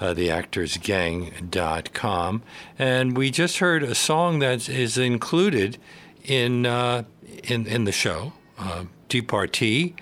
[0.00, 2.42] uh, theactorsgang.com.
[2.78, 5.76] And we just heard a song that is included
[6.24, 7.02] in, uh,
[7.44, 9.92] in, in the show, uh, Deportee.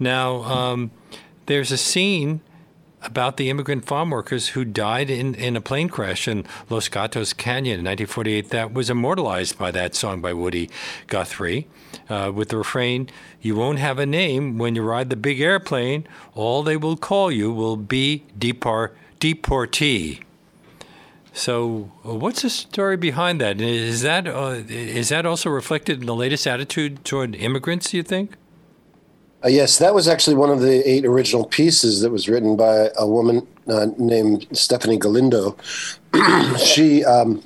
[0.00, 0.90] Now, um,
[1.46, 2.40] there's a scene
[3.04, 7.32] about the immigrant farm workers who died in, in a plane crash in Los Gatos
[7.32, 10.70] Canyon in 1948 that was immortalized by that song by Woody
[11.06, 11.66] Guthrie
[12.08, 13.08] uh, with the refrain,
[13.40, 16.06] You won't have a name when you ride the big airplane.
[16.34, 20.20] All they will call you will be depart- deportee.
[21.32, 23.60] So, uh, what's the story behind that?
[23.60, 27.90] Is that uh, is that also reflected in the latest attitude toward immigrants?
[27.90, 28.36] Do you think?
[29.44, 32.88] Uh, yes, that was actually one of the eight original pieces that was written by
[32.96, 35.56] a woman uh, named Stephanie Galindo.
[36.58, 37.42] she um,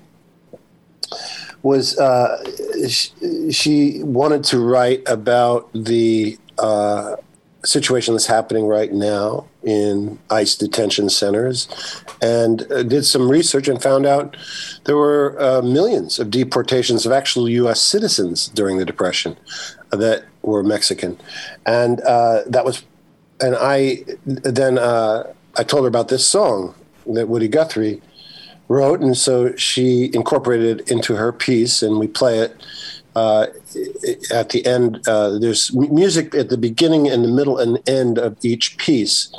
[1.62, 2.38] was uh,
[2.88, 7.16] she, she, wanted to write about the uh,
[7.64, 11.68] situation that's happening right now in ICE detention centers,
[12.22, 14.36] and uh, did some research and found out
[14.84, 17.82] there were uh, millions of deportations of actual U.S.
[17.82, 19.36] citizens during the Depression
[19.90, 21.18] that were Mexican,
[21.66, 22.84] and uh, that was,
[23.40, 26.74] and I then uh, I told her about this song
[27.06, 28.02] that Woody Guthrie
[28.68, 32.56] wrote, and so she incorporated it into her piece, and we play it.
[33.16, 33.46] Uh,
[34.30, 38.36] at the end, uh, there's music at the beginning and the middle and end of
[38.44, 39.32] each piece.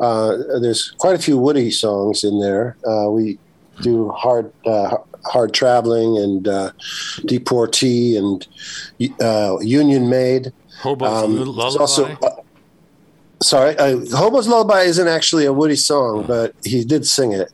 [0.00, 2.76] Uh, there's quite a few Woody songs in there.
[2.86, 3.38] Uh, we
[3.82, 4.50] do hard
[5.28, 6.72] hard traveling and uh,
[7.24, 8.46] deportee and
[9.20, 10.52] uh, Union Maid.
[10.80, 11.80] Hobo's um, lullaby.
[11.80, 12.36] Also, uh,
[13.42, 17.52] sorry, uh, Hobo's lullaby isn't actually a Woody song, but he did sing it.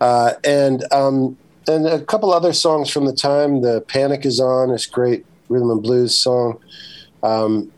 [0.00, 1.36] Uh, and um,
[1.68, 3.62] and a couple other songs from the time.
[3.62, 4.70] The Panic is on.
[4.70, 6.58] This great rhythm and blues song.
[7.22, 7.72] Um,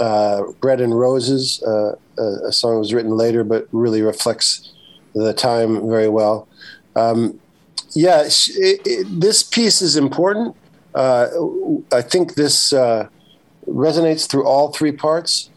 [0.00, 4.72] uh, Bread and Roses, uh, a, a song was written later, but really reflects
[5.14, 6.48] the time very well.
[6.96, 7.40] Um,
[7.94, 10.56] yeah, it, it, this piece is important.
[10.94, 11.28] Uh,
[11.92, 13.08] I think this uh,
[13.66, 15.50] resonates through all three parts.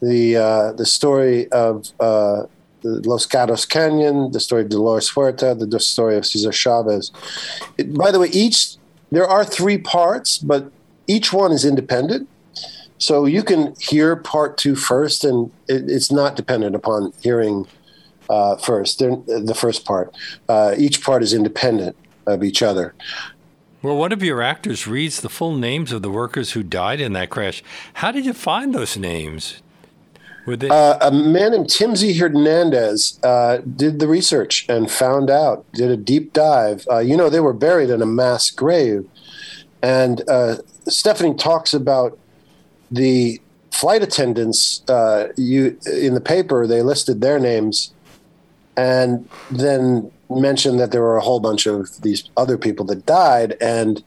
[0.00, 2.44] The uh, the story of uh,
[2.82, 7.12] Los Gatos Canyon, the story of Dolores Huerta, the, story of Cesar Chavez.
[7.76, 8.76] It, by the way, each
[9.10, 10.72] there are three parts, but
[11.06, 12.28] each one is independent.
[12.98, 17.66] So you can hear part two first, and it's not dependent upon hearing
[18.30, 18.98] uh, first.
[18.98, 20.14] They're, the first part.
[20.48, 22.94] Uh, each part is independent of each other.
[23.82, 27.12] Well, one of your actors reads the full names of the workers who died in
[27.14, 27.62] that crash.
[27.94, 29.62] How did you find those names?
[30.46, 32.18] They- uh, a man named Tim Z.
[32.18, 36.86] Hernandez uh, did the research and found out, did a deep dive.
[36.90, 39.06] Uh, you know, they were buried in a mass grave.
[39.82, 40.56] And uh,
[40.88, 42.18] Stephanie talks about
[42.90, 43.40] the
[43.70, 44.82] flight attendants.
[44.88, 47.92] Uh, you in the paper, they listed their names,
[48.80, 53.56] and then mentioned that there were a whole bunch of these other people that died,
[53.60, 54.02] and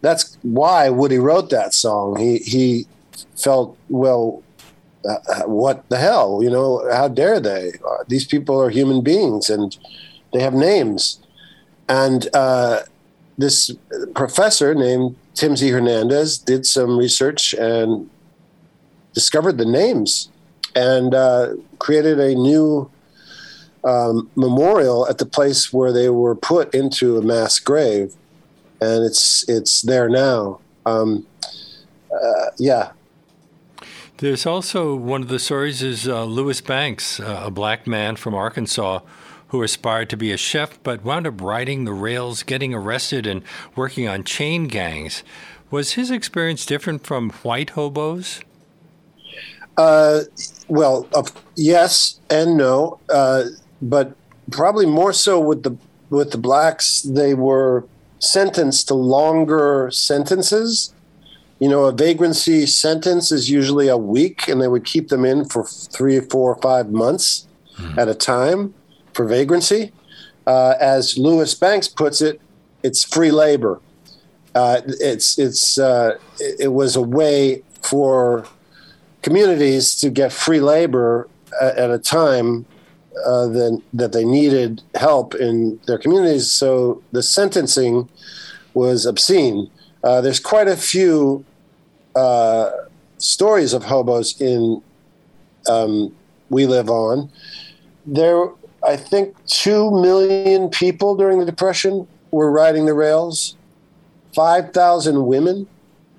[0.00, 2.18] that's why Woody wrote that song.
[2.18, 2.86] He he
[3.36, 4.42] felt well.
[5.08, 6.40] Uh, what the hell?
[6.42, 7.72] You know, how dare they?
[7.88, 9.78] Uh, these people are human beings, and
[10.32, 11.20] they have names.
[11.88, 12.80] And uh,
[13.38, 13.70] this
[14.14, 15.70] professor named Tim Z.
[15.70, 18.10] Hernandez did some research and
[19.14, 20.28] discovered the names
[20.74, 22.90] and uh, created a new
[23.84, 28.14] um, memorial at the place where they were put into a mass grave,
[28.80, 30.60] and it's it's there now.
[30.86, 31.26] Um,
[32.12, 32.92] uh, yeah.
[34.18, 38.34] There's also one of the stories is uh, Lewis Banks, uh, a black man from
[38.34, 39.00] Arkansas
[39.48, 43.42] who aspired to be a chef but wound up riding the rails, getting arrested, and
[43.74, 45.22] working on chain gangs.
[45.70, 48.40] Was his experience different from white hobos?
[49.76, 50.22] Uh,
[50.66, 51.22] well, uh,
[51.54, 53.44] yes and no, uh,
[53.80, 54.16] but
[54.50, 55.76] probably more so with the
[56.10, 57.02] with the blacks.
[57.02, 57.84] They were
[58.18, 60.92] sentenced to longer sentences.
[61.58, 65.44] You know, a vagrancy sentence is usually a week, and they would keep them in
[65.44, 67.98] for three, four, or five months mm.
[67.98, 68.74] at a time
[69.12, 69.92] for vagrancy.
[70.46, 72.40] Uh, as Lewis Banks puts it,
[72.82, 73.80] it's free labor.
[74.54, 78.46] Uh, it's it's uh, it was a way for
[79.22, 81.28] communities to get free labor
[81.60, 82.64] at, at a time
[83.24, 86.50] uh, that that they needed help in their communities.
[86.50, 88.08] So the sentencing
[88.74, 89.70] was obscene.
[90.04, 91.44] Uh, there's quite a few
[92.14, 92.70] uh,
[93.18, 94.82] stories of hobos in
[95.68, 96.14] um,
[96.50, 97.30] We Live On.
[98.06, 98.48] There
[98.86, 103.56] I think, 2 million people during the Depression were riding the rails.
[104.34, 105.66] 5,000 women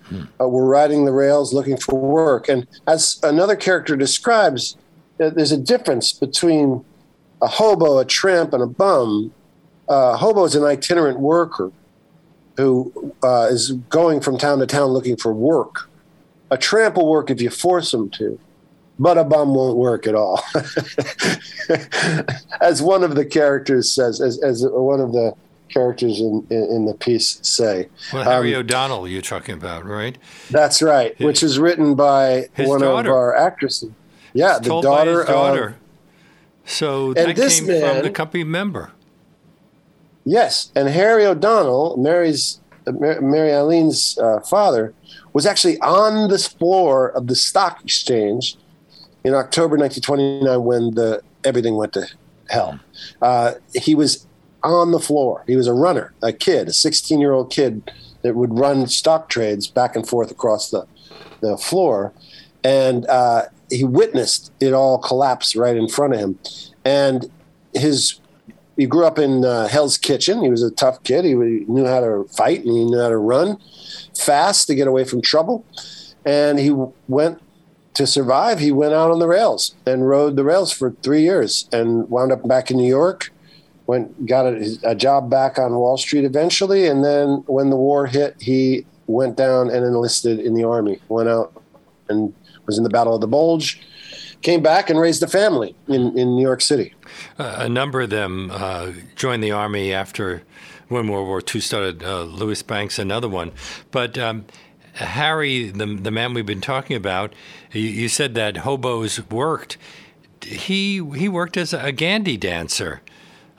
[0.05, 0.23] hmm.
[0.39, 2.49] uh, were riding the rails looking for work.
[2.49, 4.75] And as another character describes,
[5.19, 6.83] uh, there's a difference between
[7.41, 9.33] a hobo, a tramp, and a bum.
[9.87, 11.71] Uh, hobo is an itinerant worker
[12.57, 15.89] who uh, is going from town to town looking for work.
[16.51, 18.39] A tramp will work if you force him to
[18.99, 20.43] but a bum won't work at all.
[22.61, 25.33] as one of the characters says, as, as one of the
[25.69, 27.87] characters in, in, in the piece say.
[28.11, 30.17] Well, Harry um, O'Donnell, you're talking about, right?
[30.51, 33.09] That's right, his, which is written by one daughter.
[33.09, 33.91] of our actresses.
[34.33, 35.67] Yeah, the daughter, daughter.
[35.69, 35.75] Of,
[36.69, 38.91] so that came man, from the company member.
[40.25, 44.93] Yes, and Harry O'Donnell, Mary's Mary Eileen's uh, father,
[45.33, 48.57] was actually on the floor of the stock exchange
[49.23, 52.07] in October 1929 when the everything went to
[52.49, 52.79] hell.
[53.21, 54.27] Uh, he was
[54.63, 55.43] on the floor.
[55.47, 59.29] He was a runner, a kid, a 16 year old kid that would run stock
[59.29, 60.85] trades back and forth across the,
[61.41, 62.13] the floor.
[62.63, 66.39] And uh, he witnessed it all collapse right in front of him.
[66.85, 67.29] And
[67.73, 68.19] his
[68.77, 70.41] he grew up in uh, Hell's Kitchen.
[70.41, 71.25] He was a tough kid.
[71.25, 73.57] He, he knew how to fight and he knew how to run
[74.17, 75.65] fast to get away from trouble.
[76.25, 76.71] And he
[77.07, 77.41] went
[77.95, 81.67] to survive, he went out on the rails and rode the rails for three years
[81.73, 83.31] and wound up back in New York.
[83.87, 88.05] Went got a, a, job back on Wall Street eventually, and then when the war
[88.05, 90.99] hit, he went down and enlisted in the army.
[91.09, 91.61] Went out
[92.07, 92.33] and
[92.69, 93.81] was in the Battle of the Bulge.
[94.41, 96.93] Came back and raised a family in, in New York City.
[97.37, 100.43] Uh, a number of them uh, joined the army after
[100.87, 102.03] when World War II started.
[102.03, 103.51] Uh, Lewis Banks, another one,
[103.91, 104.17] but.
[104.17, 104.45] Um,
[104.95, 107.31] Harry, the the man we've been talking about,
[107.71, 109.77] you, you said that hobos worked.
[110.43, 113.01] He he worked as a gandy dancer.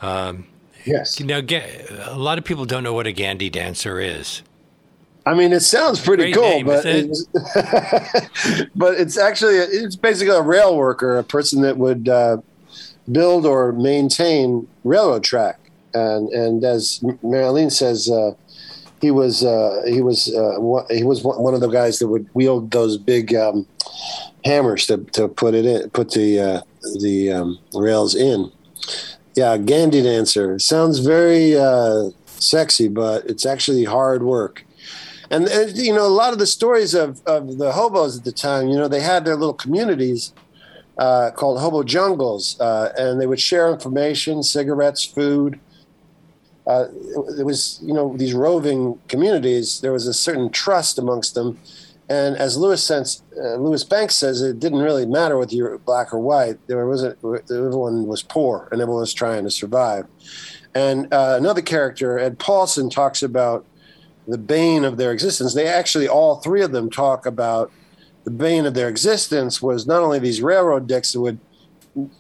[0.03, 0.49] Um,
[0.85, 1.19] yes.
[1.21, 4.43] Now, a lot of people don't know what a gandy dancer is.
[5.27, 7.11] I mean, it sounds pretty cool, name, but it?
[7.11, 12.39] it's, but it's actually it's basically a rail worker, a person that would uh,
[13.11, 15.59] build or maintain railroad track.
[15.93, 18.33] And and as Marilyn says, uh,
[19.01, 22.71] he was uh, he was uh, he was one of the guys that would wield
[22.71, 23.67] those big um,
[24.45, 26.61] hammers to, to put it in, put the uh,
[27.01, 28.51] the um, rails in.
[29.37, 34.65] Yeah, gandy dancer sounds very uh, sexy, but it's actually hard work.
[35.31, 38.33] And, and, you know, a lot of the stories of, of the hobos at the
[38.33, 40.33] time, you know, they had their little communities
[40.99, 45.61] uh, called hobo jungles, uh, and they would share information, cigarettes, food
[46.67, 46.87] uh,
[47.39, 49.81] it, was you know these roving communities.
[49.81, 51.59] There was a certain trust amongst them,
[52.09, 56.13] and as lewis sense, uh, Lewis Banks says, it didn't really matter whether you're black
[56.13, 56.65] or white.
[56.67, 57.19] There wasn't
[57.51, 60.07] everyone was poor and everyone was trying to survive.
[60.73, 63.65] And uh, another character, Ed Paulson, talks about
[64.29, 65.55] the bane of their existence.
[65.55, 67.73] They actually, all three of them talk about
[68.25, 71.39] the bane of their existence was not only these railroad dicks that would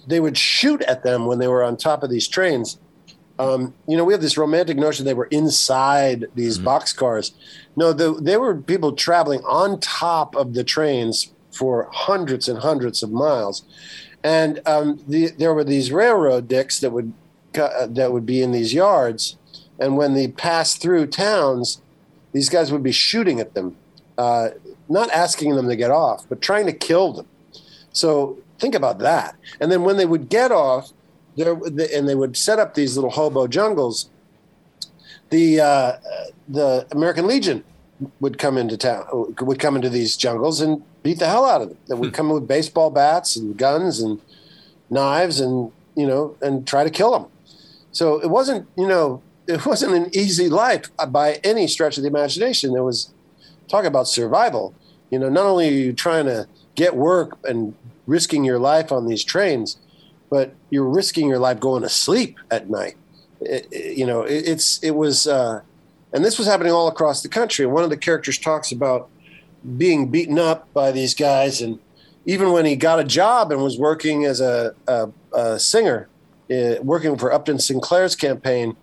[0.06, 2.78] they would shoot at them when they were on top of these trains.
[3.38, 6.68] Um, you know, we have this romantic notion they were inside these mm-hmm.
[6.68, 7.32] boxcars.
[7.76, 13.02] No, the, they were people traveling on top of the trains for hundreds and hundreds
[13.02, 13.64] of miles,
[14.22, 17.12] and um, the, there were these railroad dicks that would
[17.56, 19.36] uh, that would be in these yards,
[19.78, 21.80] and when they passed through towns,
[22.32, 23.76] these guys would be shooting at them,
[24.18, 24.50] uh,
[24.88, 27.26] not asking them to get off, but trying to kill them.
[27.92, 29.36] So think about that.
[29.60, 30.92] And then when they would get off,
[31.36, 34.08] there and they would set up these little hobo jungles.
[35.30, 35.96] The uh,
[36.48, 37.64] the American Legion
[38.20, 39.06] would come into town,
[39.40, 41.78] would come into these jungles and beat the hell out of them.
[41.86, 42.14] That would hmm.
[42.14, 44.20] come with baseball bats and guns and
[44.88, 47.26] knives and you know and try to kill them.
[47.92, 52.08] So it wasn't you know it wasn't an easy life by any stretch of the
[52.08, 52.72] imagination.
[52.72, 53.12] There was
[53.68, 54.74] talk about survival.
[55.10, 57.74] You know, not only are you trying to get work and
[58.06, 59.78] risking your life on these trains,
[60.30, 62.96] but you're risking your life going to sleep at night.
[63.40, 65.62] It, it, you know, it, it's it was, uh,
[66.12, 67.66] and this was happening all across the country.
[67.66, 69.08] One of the characters talks about
[69.76, 71.78] being beaten up by these guys, and
[72.26, 76.08] even when he got a job and was working as a, a, a singer,
[76.50, 78.76] uh, working for Upton Sinclair's campaign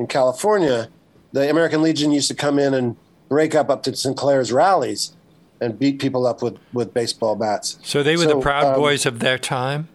[0.00, 0.88] in California,
[1.32, 2.96] the American Legion used to come in and
[3.28, 5.14] break up Upton Sinclair's rallies
[5.60, 7.78] and beat people up with, with baseball bats.
[7.82, 9.88] So they were so, the Proud um, Boys of their time.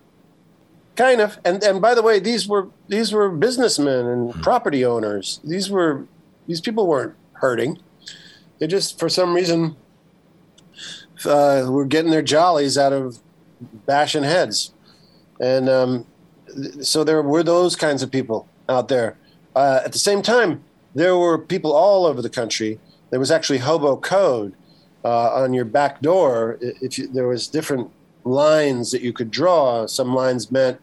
[0.96, 4.42] Kind of, and and by the way, these were these were businessmen and hmm.
[4.42, 5.42] property owners.
[5.44, 6.06] These were
[6.48, 7.80] these people weren't hurting.
[8.60, 9.76] They just, for some reason,
[11.26, 13.20] uh, were getting their jollies out of
[13.86, 14.72] bashing heads,
[15.42, 16.06] and um,
[16.82, 19.18] so there were those kinds of people out there.
[19.56, 22.80] Uh, at the same time, there were people all over the country.
[23.10, 24.54] There was actually hobo code
[25.04, 26.58] uh, on your back door.
[26.62, 27.90] If you, there was different
[28.24, 30.80] lines that you could draw, some lines meant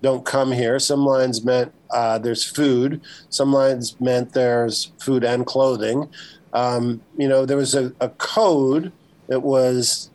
[0.00, 3.00] "don't come here." Some lines meant uh, there's food.
[3.28, 6.08] Some lines meant there's food and clothing.
[6.52, 8.92] Um, you know, there was a, a code
[9.26, 10.10] that was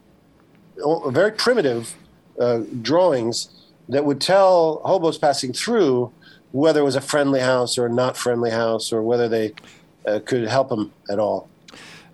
[1.07, 1.95] very primitive
[2.39, 3.49] uh, drawings
[3.89, 6.11] that would tell hobos passing through
[6.51, 9.53] whether it was a friendly house or a not friendly house or whether they
[10.07, 11.49] uh, could help them at all.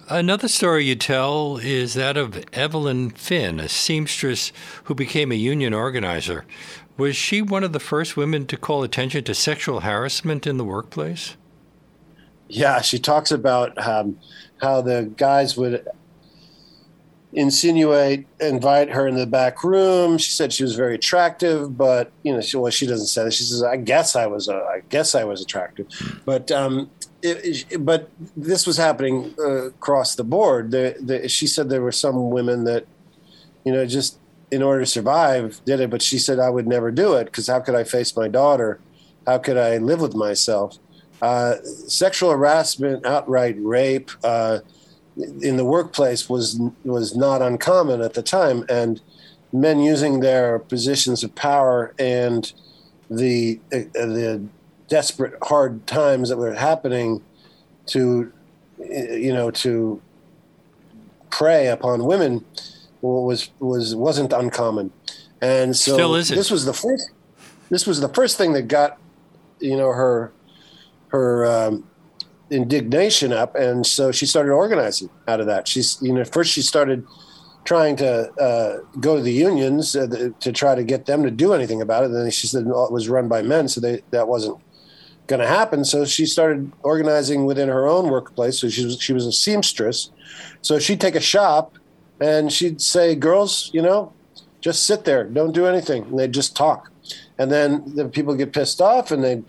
[0.07, 4.51] Another story you tell is that of Evelyn Finn, a seamstress
[4.83, 6.45] who became a union organizer.
[6.95, 10.63] Was she one of the first women to call attention to sexual harassment in the
[10.63, 11.35] workplace?
[12.47, 14.19] Yeah, she talks about um,
[14.61, 15.87] how the guys would
[17.35, 20.17] insinuate, invite her in the back room.
[20.17, 23.33] She said she was very attractive, but you know, she, well, she doesn't say that.
[23.33, 25.87] She says, "I guess I was, uh, I guess I was attractive,"
[26.25, 26.89] but um,
[27.21, 30.71] it, it, but this was happening uh, across the board.
[30.71, 32.85] The, the, she said there were some women that,
[33.63, 34.19] you know, just
[34.51, 35.89] in order to survive, did it.
[35.89, 38.79] But she said I would never do it because how could I face my daughter?
[39.27, 40.77] How could I live with myself?
[41.21, 41.55] Uh,
[41.87, 44.11] sexual harassment, outright rape.
[44.23, 44.59] Uh,
[45.17, 49.01] in the workplace was was not uncommon at the time, and
[49.53, 52.53] men using their positions of power and
[53.09, 54.43] the uh, the
[54.87, 57.23] desperate hard times that were happening
[57.87, 58.31] to
[58.77, 60.01] you know to
[61.29, 62.43] prey upon women
[63.01, 64.91] was was wasn't uncommon.
[65.41, 65.97] And so
[66.35, 67.11] this was the first
[67.69, 68.97] this was the first thing that got
[69.59, 70.31] you know her
[71.09, 71.87] her um,
[72.49, 75.67] indignation up, and so she started organizing out of that.
[75.67, 77.05] She's you know first she started
[77.65, 81.53] trying to uh, go to the unions uh, to try to get them to do
[81.53, 82.11] anything about it.
[82.11, 84.59] And then she said it was run by men, so they, that wasn't
[85.27, 85.83] going to happen.
[85.83, 88.59] So she started organizing within her own workplace.
[88.59, 90.11] So she was she was a seamstress.
[90.61, 91.77] So she'd take a shop,
[92.21, 94.13] and she'd say, "Girls, you know,
[94.61, 96.91] just sit there, don't do anything," and they'd just talk.
[97.37, 99.43] And then the people get pissed off, and they'd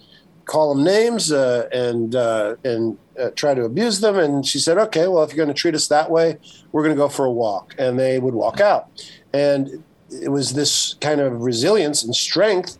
[0.47, 4.16] call them names uh, and uh, and uh, try to abuse them.
[4.16, 6.38] And she said, "Okay, well, if you're going to treat us that way,
[6.72, 8.88] we're going to go for a walk." And they would walk out,
[9.34, 12.78] and it was this kind of resilience and strength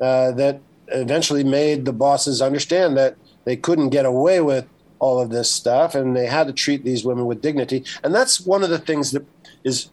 [0.00, 4.66] uh, that eventually made the bosses understand that they couldn't get away with
[4.98, 7.84] all of this stuff, and they had to treat these women with dignity.
[8.02, 9.24] And that's one of the things that
[9.62, 9.90] is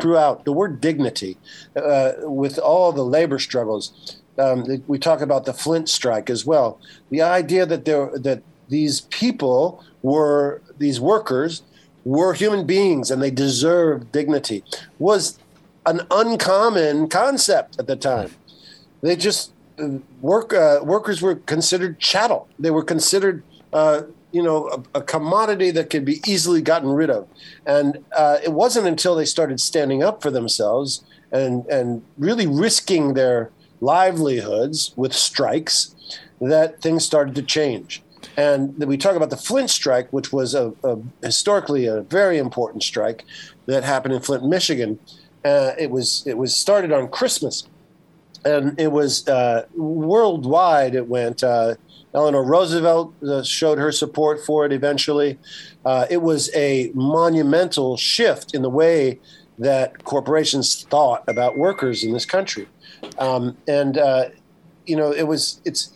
[0.00, 1.38] throughout the word dignity
[1.76, 6.78] uh, with all the labor struggles Um, we talk about the Flint strike as well.
[7.10, 11.62] The idea that there that these people were these workers
[12.04, 14.62] were human beings and they deserved dignity
[14.98, 15.38] was
[15.86, 18.30] an uncommon concept at the time.
[19.02, 22.48] They just uh, work uh, workers were considered chattel.
[22.58, 27.10] They were considered uh, you know a, a, commodity that could be easily gotten rid
[27.10, 27.28] of.
[27.66, 33.14] And uh, it wasn't until they started standing up for themselves and and really risking
[33.14, 33.50] their
[33.80, 35.94] livelihoods with strikes
[36.40, 38.02] that things started to change.
[38.36, 42.82] And we talk about the Flint strike, which was a, a historically a very important
[42.82, 43.24] strike
[43.66, 44.98] that happened in Flint, Michigan.
[45.44, 47.66] Uh, it was it was started on Christmas,
[48.44, 50.94] and it was uh, worldwide.
[50.94, 51.42] It went.
[51.44, 51.76] Uh,
[52.14, 55.38] Eleanor Roosevelt uh, showed her support for it eventually.
[55.84, 59.20] Uh, it was a monumental shift in the way
[59.58, 62.66] that corporations thought about workers in this country,
[63.18, 64.28] um, and uh,
[64.86, 65.92] you know it was it's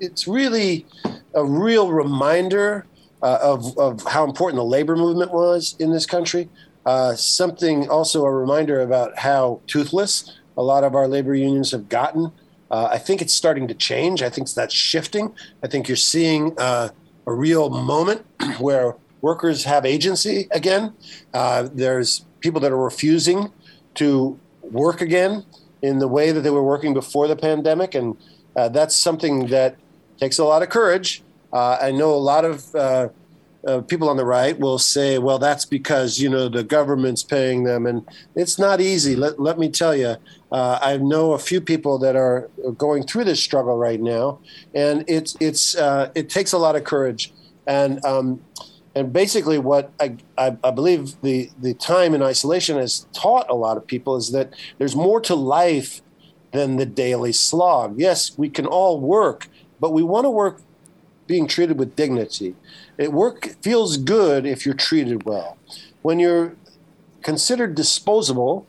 [0.00, 0.86] it's really
[1.34, 2.86] a real reminder
[3.22, 6.48] uh, of, of how important the labor movement was in this country.
[6.84, 11.88] Uh, something also a reminder about how toothless a lot of our labor unions have
[11.88, 12.32] gotten.
[12.70, 14.22] Uh, I think it's starting to change.
[14.22, 15.34] I think that's shifting.
[15.62, 16.88] I think you're seeing uh,
[17.26, 18.26] a real moment
[18.58, 20.94] where workers have agency again.
[21.32, 23.52] Uh, there's people that are refusing
[23.94, 25.44] to work again
[25.82, 28.16] in the way that they were working before the pandemic, and
[28.56, 29.76] uh, that's something that
[30.18, 31.22] takes a lot of courage.
[31.52, 33.08] Uh, I know a lot of uh,
[33.66, 37.64] uh, people on the right will say, well, that's because, you know, the government's paying
[37.64, 37.86] them.
[37.86, 39.14] And it's not easy.
[39.16, 40.16] Let, let me tell you,
[40.50, 44.40] uh, I know a few people that are going through this struggle right now.
[44.74, 47.32] And it's, it's, uh, it takes a lot of courage.
[47.66, 48.40] And, um,
[48.94, 53.54] and basically what I, I, I, believe the, the time in isolation has taught a
[53.54, 56.02] lot of people is that there's more to life
[56.52, 57.98] than the daily slog.
[57.98, 59.48] Yes, we can all work,
[59.80, 60.60] but we want to work
[61.26, 62.54] being treated with dignity.
[62.98, 65.56] It work feels good if you're treated well.
[66.02, 66.56] When you're
[67.22, 68.66] considered disposable,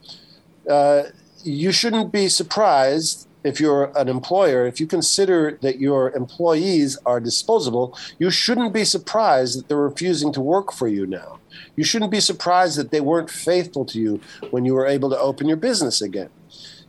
[0.70, 1.04] uh,
[1.44, 7.20] you shouldn't be surprised if you're an employer, if you consider that your employees are
[7.20, 11.39] disposable, you shouldn't be surprised that they're refusing to work for you now.
[11.76, 14.22] You shouldn't be surprised that they weren't faithful to you
[14.52, 16.30] when you were able to open your business again.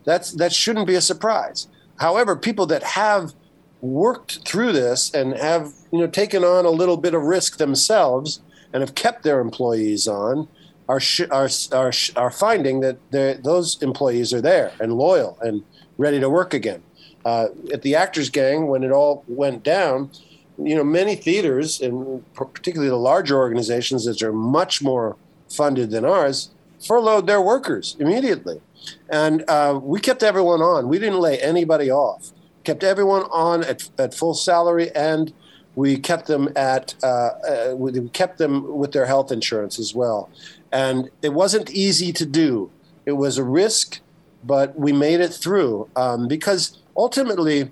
[0.05, 1.69] That's that shouldn't be a surprise.
[1.97, 3.33] However, people that have
[3.81, 8.41] worked through this and have you know taken on a little bit of risk themselves
[8.73, 10.49] and have kept their employees on
[10.89, 12.99] are sh- are, are, are finding that
[13.43, 15.63] those employees are there and loyal and
[15.99, 16.83] ready to work again.
[17.25, 20.11] Uh, at the Actors Gang, when it all went down,
[20.57, 25.17] you know many theaters and particularly the larger organizations that are much more
[25.51, 26.51] funded than ours
[26.87, 28.61] furloughed their workers immediately,
[29.09, 30.89] and uh, we kept everyone on.
[30.89, 32.33] We didn't lay anybody off
[32.65, 35.33] kept everyone on at, at full salary and
[35.77, 40.31] we kept them at uh, uh, we kept them with their health insurance as well
[40.73, 42.71] and it wasn't easy to do
[43.07, 44.01] it was a risk
[44.47, 45.89] but we made it through.
[45.97, 47.71] Um, because ultimately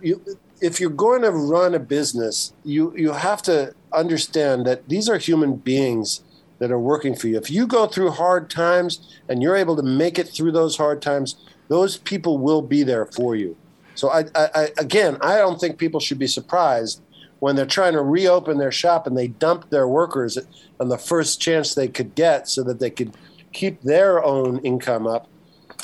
[0.00, 0.20] you,
[0.60, 5.18] if you're going to run a business you you have to understand that these are
[5.18, 6.22] human beings
[6.58, 7.36] that are working for you.
[7.36, 11.02] If you go through hard times and you're able to make it through those hard
[11.02, 11.36] times
[11.68, 13.56] those people will be there for you.
[13.94, 17.00] So I, I, again, I don't think people should be surprised
[17.40, 20.38] when they're trying to reopen their shop and they dump their workers
[20.78, 23.16] on the first chance they could get so that they could
[23.52, 25.28] keep their own income up.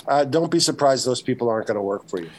[0.08, 2.30] Uh, don't be surprised those people aren't going to work for you.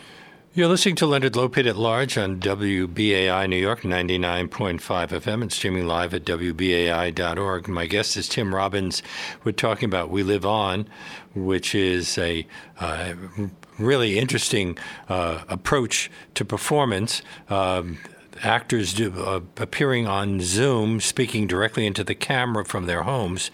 [0.55, 5.85] You're listening to Leonard Lopate at Large on WBAI New York 99.5 FM and streaming
[5.85, 7.67] live at WBAI.org.
[7.67, 9.03] My guest is Tim Robbins.
[9.43, 10.87] We're talking about We Live On,
[11.35, 12.47] which is a
[12.79, 13.13] uh,
[13.77, 14.75] really interesting
[15.07, 17.21] uh, approach to performance.
[17.49, 17.99] Um,
[18.43, 23.51] actors do, uh, appearing on Zoom, speaking directly into the camera from their homes.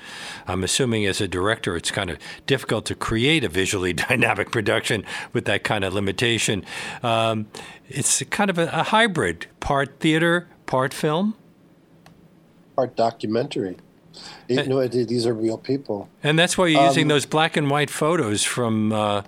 [0.47, 5.05] I'm assuming as a director, it's kind of difficult to create a visually dynamic production
[5.33, 6.65] with that kind of limitation.
[7.03, 7.47] Um,
[7.89, 11.35] it's kind of a, a, hybrid, part theater, part film,
[12.75, 13.77] part documentary.
[14.47, 17.69] You know, these are real people, and that's why you're using um, those black and
[17.69, 18.93] white photos from.
[18.93, 19.23] Uh,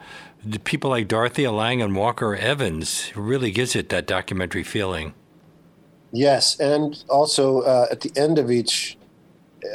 [0.64, 5.14] people like Dorothea Lange and Walker Evans It really gives it that documentary feeling.
[6.18, 8.97] Yes, and also uh, at the end of each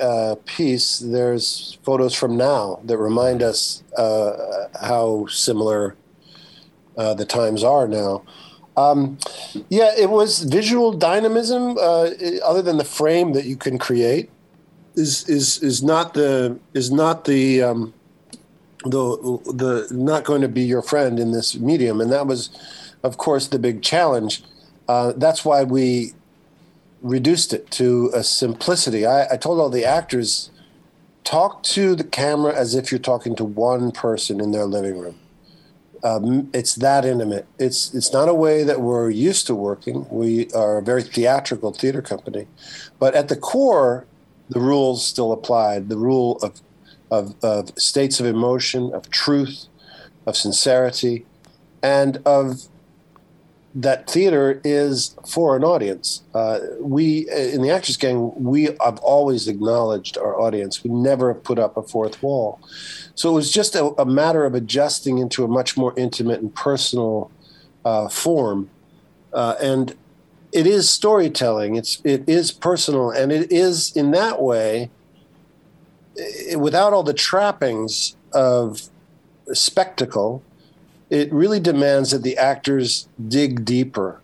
[0.00, 5.94] uh, piece, there's photos from now that remind us uh, how similar
[6.98, 8.24] uh, the times are now.
[8.76, 9.18] Um,
[9.68, 11.78] yeah, it was visual dynamism.
[11.78, 12.10] Uh,
[12.44, 14.28] other than the frame that you can create,
[14.96, 17.94] is is is not the is not the um,
[18.84, 19.00] the
[19.54, 22.50] the not going to be your friend in this medium, and that was,
[23.04, 24.42] of course, the big challenge.
[24.88, 26.14] Uh, that's why we
[27.02, 29.04] reduced it to a simplicity.
[29.04, 30.50] I, I told all the actors,
[31.24, 35.18] talk to the camera as if you're talking to one person in their living room.
[36.04, 37.46] Um, it's that intimate.
[37.58, 40.06] It's it's not a way that we're used to working.
[40.10, 42.48] We are a very theatrical theater company,
[42.98, 44.04] but at the core,
[44.48, 45.88] the rules still applied.
[45.88, 46.60] The rule of
[47.08, 49.66] of, of states of emotion, of truth,
[50.26, 51.24] of sincerity,
[51.82, 52.62] and of
[53.74, 56.22] that theater is for an audience.
[56.34, 60.84] Uh, we in the Actors Gang, we have always acknowledged our audience.
[60.84, 62.60] We never put up a fourth wall.
[63.14, 66.54] So it was just a, a matter of adjusting into a much more intimate and
[66.54, 67.30] personal
[67.84, 68.70] uh, form,
[69.32, 69.94] uh, and
[70.52, 71.76] it is storytelling.
[71.76, 74.90] It's it is personal, and it is in that way,
[76.14, 78.82] it, without all the trappings of
[79.52, 80.42] spectacle
[81.12, 84.22] it really demands that the actors dig deeper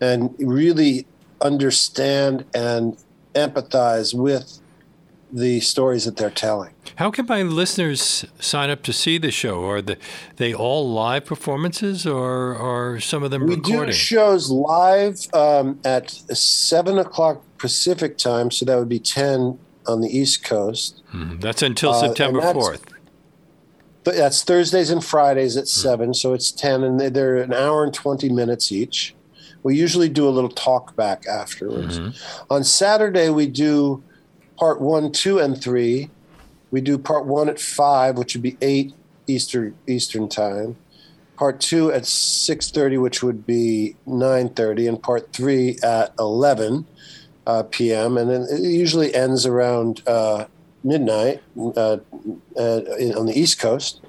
[0.00, 1.06] and really
[1.40, 2.96] understand and
[3.34, 4.60] empathize with
[5.32, 6.72] the stories that they're telling.
[6.94, 9.68] How can my listeners sign up to see the show?
[9.68, 9.98] Are the,
[10.36, 13.86] they all live performances, or are some of them we recording?
[13.86, 19.58] do shows live um, at seven o'clock Pacific time, so that would be ten
[19.88, 21.02] on the East Coast.
[21.12, 22.93] Mm, that's until uh, September fourth
[24.12, 28.28] that's Thursdays and Fridays at seven, so it's ten, and they're an hour and twenty
[28.28, 29.14] minutes each.
[29.62, 31.98] We usually do a little talk back afterwards.
[31.98, 32.52] Mm-hmm.
[32.52, 34.02] On Saturday, we do
[34.58, 36.10] part one, two, and three.
[36.70, 38.92] We do part one at five, which would be eight
[39.26, 40.76] Eastern Eastern time.
[41.36, 46.86] Part two at six thirty, which would be nine thirty, and part three at eleven
[47.46, 48.18] uh, p.m.
[48.18, 50.44] And then it usually ends around uh,
[50.84, 51.98] midnight uh,
[52.56, 54.00] on the East Coast,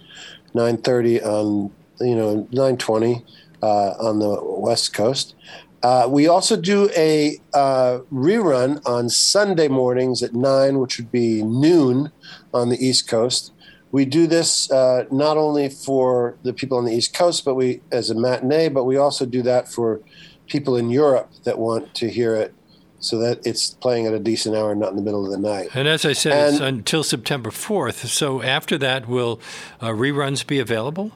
[0.54, 3.24] 9:30 on you know 9:20
[3.64, 5.36] uh, on the West Coast.
[5.82, 11.44] Uh, we also do a uh, rerun on Sunday mornings at nine, which would be
[11.44, 12.12] noon
[12.54, 13.52] on the East Coast.
[13.92, 18.10] We do this not only for the people on the East Coast, but we as
[18.10, 20.02] a matinee, but we also do that for
[20.48, 22.54] people in Europe that want to hear it
[23.06, 25.70] so that it's playing at a decent hour, not in the middle of the night.
[25.74, 28.08] And as I said, and, it's until September 4th.
[28.08, 29.40] So after that, will
[29.80, 31.12] uh, reruns be available?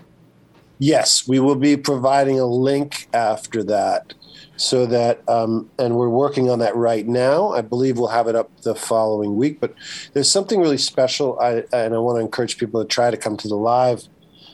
[0.78, 4.14] Yes, we will be providing a link after that
[4.56, 7.50] so that, um, and we're working on that right now.
[7.50, 9.60] I believe we'll have it up the following week.
[9.60, 9.74] But
[10.14, 13.36] there's something really special, I, and I want to encourage people to try to come
[13.38, 14.04] to the live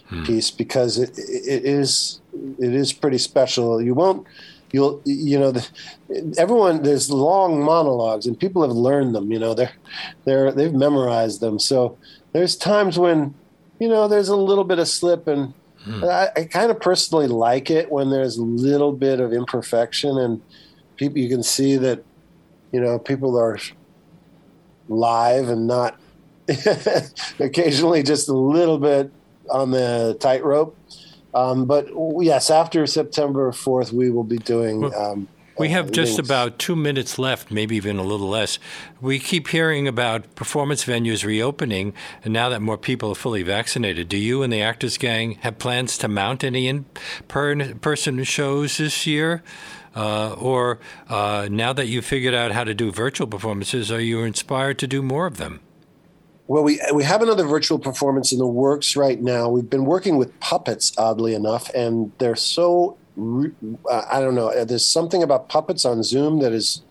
[0.08, 0.24] hmm.
[0.24, 2.22] piece because it, it is
[2.60, 3.82] it is pretty special.
[3.82, 4.28] You won't
[4.72, 5.68] you'll you know the,
[6.38, 9.74] everyone there's long monologues and people have learned them you know they're
[10.26, 11.98] they're they've memorized them so
[12.34, 13.34] there's times when
[13.80, 15.54] you know there's a little bit of slip and
[15.84, 16.04] hmm.
[16.04, 20.42] I, I kind of personally like it when there's a little bit of imperfection and
[20.98, 22.04] people you can see that
[22.72, 23.58] you know people are
[24.90, 26.00] live and not
[27.40, 29.12] occasionally just a little bit
[29.50, 30.78] on the tightrope
[31.36, 31.90] um, but
[32.22, 34.94] yes, after September 4th, we will be doing.
[34.96, 35.28] Um,
[35.58, 38.58] we have uh, just about two minutes left, maybe even a little less.
[39.02, 44.10] We keep hearing about performance venues reopening, and now that more people are fully vaccinated,
[44.10, 46.86] do you and the Actors Gang have plans to mount any in
[47.28, 49.44] person shows this year?
[49.96, 54.24] Uh, or uh, now that you've figured out how to do virtual performances, are you
[54.24, 55.62] inspired to do more of them?
[56.48, 59.50] Well, we we have another virtual performance in the works right now.
[59.50, 64.66] We've been working with puppets, oddly enough, and they're so uh, I don't know.
[64.66, 66.82] There's something about puppets on Zoom that is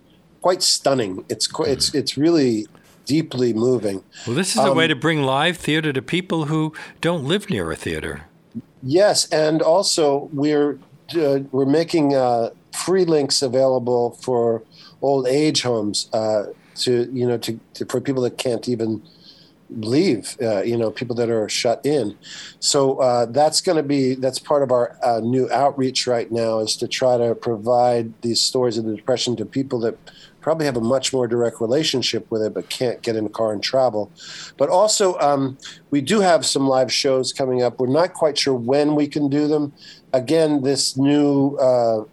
[0.42, 1.24] quite stunning.
[1.28, 2.66] It's it's it's really
[3.04, 4.02] deeply moving.
[4.26, 7.24] Well, this is um, a way um, to bring live theater to people who don't
[7.24, 8.24] live near a theater.
[8.82, 10.78] Yes, and also we're
[11.16, 14.62] uh, we're making uh, free links available for
[15.02, 16.46] old age homes uh,
[16.76, 19.02] to you know to, to, for people that can't even
[19.76, 22.16] leave uh, you know people that are shut in.
[22.60, 26.60] So uh, that's going to be that's part of our uh, new outreach right now
[26.60, 29.98] is to try to provide these stories of the depression to people that
[30.40, 33.52] probably have a much more direct relationship with it but can't get in a car
[33.52, 34.12] and travel.
[34.58, 35.56] But also um,
[35.90, 37.80] we do have some live shows coming up.
[37.80, 39.72] We're not quite sure when we can do them.
[40.12, 42.04] Again this new uh,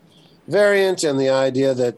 [0.48, 1.98] variant and the idea that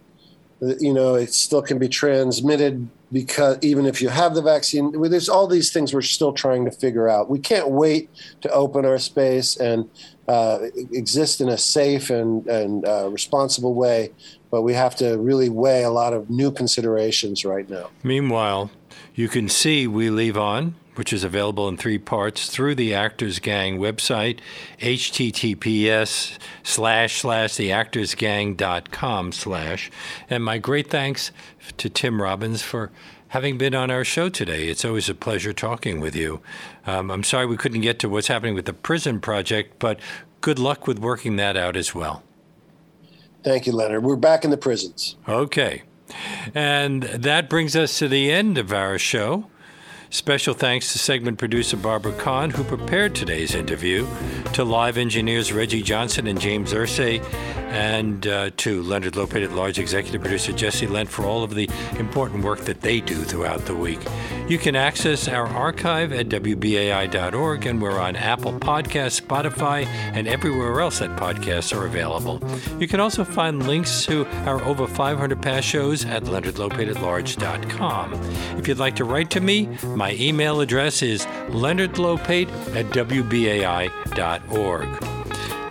[0.80, 5.30] you know it still can be transmitted because even if you have the vaccine, there's
[5.30, 7.30] all these things we're still trying to figure out.
[7.30, 8.10] We can't wait
[8.42, 9.90] to open our space and
[10.28, 10.60] uh,
[10.92, 14.12] exist in a safe and, and uh, responsible way,
[14.50, 17.92] but we have to really weigh a lot of new considerations right now.
[18.04, 18.72] Meanwhile,
[19.16, 23.40] You can see We Live On, which is available in three parts through the Actors
[23.40, 24.40] Gang website,
[24.80, 29.92] https slash slash theactorsgang.com slash.
[30.30, 31.32] And my great thanks
[31.78, 32.92] to Tim Robbins for
[33.30, 34.68] having been on our show today.
[34.68, 36.40] It's always a pleasure talking with you.
[36.86, 40.00] Um, I'm sorry we couldn't get to what's happening with the prison project, but
[40.42, 42.22] good luck with working that out as well.
[43.44, 44.04] Thank you, Leonard.
[44.04, 45.16] We're back in the prisons.
[45.28, 45.82] Okay.
[46.54, 49.50] And that brings us to the end of our show.
[50.14, 54.06] Special thanks to segment producer Barbara Kahn, who prepared today's interview,
[54.54, 57.20] to live engineers Reggie Johnson and James Ursay,
[57.74, 61.68] and uh, to Leonard Lopate at Large executive producer Jesse Lent for all of the
[61.98, 64.00] important work that they do throughout the week.
[64.48, 70.80] You can access our archive at WBAI.org, and we're on Apple Podcasts, Spotify, and everywhere
[70.80, 72.40] else that podcasts are available.
[72.80, 78.14] You can also find links to our over 500 past shows at LeonardLopateAtLarge.com.
[78.60, 79.70] If you'd like to write to me,
[80.04, 83.88] my email address is leonardlopate at WBAI.org.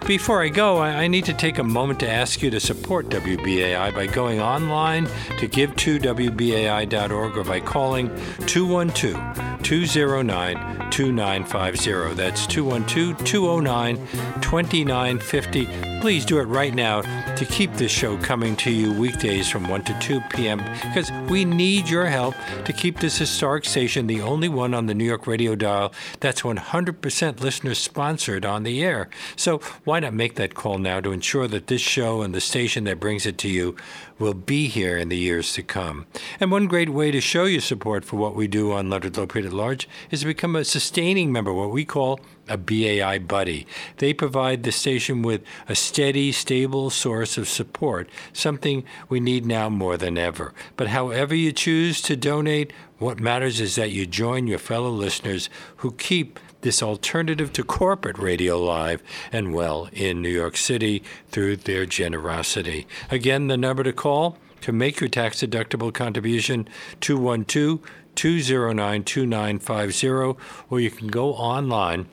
[0.07, 3.95] Before I go, I need to take a moment to ask you to support WBAI
[3.95, 5.05] by going online
[5.39, 8.09] to give2wbai.org or by calling
[8.47, 12.15] 212 209 2950.
[12.15, 13.97] That's 212 209
[14.41, 16.01] 2950.
[16.01, 17.03] Please do it right now
[17.37, 20.59] to keep this show coming to you weekdays from 1 to 2 p.m.
[20.83, 22.35] because we need your help
[22.65, 26.43] to keep this historic station the only one on the New York radio dial that's
[26.43, 29.09] 100% listener sponsored on the air.
[29.37, 32.85] So why not make that call now to ensure that this show and the station
[32.85, 33.77] that brings it to you
[34.19, 36.07] will be here in the years to come?
[36.41, 39.47] And one great way to show your support for what we do on Leonard Lopate
[39.47, 43.67] at Large is to become a sustaining member, what we call a BAI buddy.
[43.99, 49.69] They provide the station with a steady, stable source of support, something we need now
[49.69, 50.53] more than ever.
[50.77, 55.49] But however you choose to donate, what matters is that you join your fellow listeners
[55.77, 61.57] who keep this alternative to corporate radio live and well in New York City through
[61.57, 62.87] their generosity.
[63.11, 66.69] Again, the number to call to make your tax deductible contribution
[67.01, 67.81] 212
[68.15, 72.07] 209 2950 or you can go online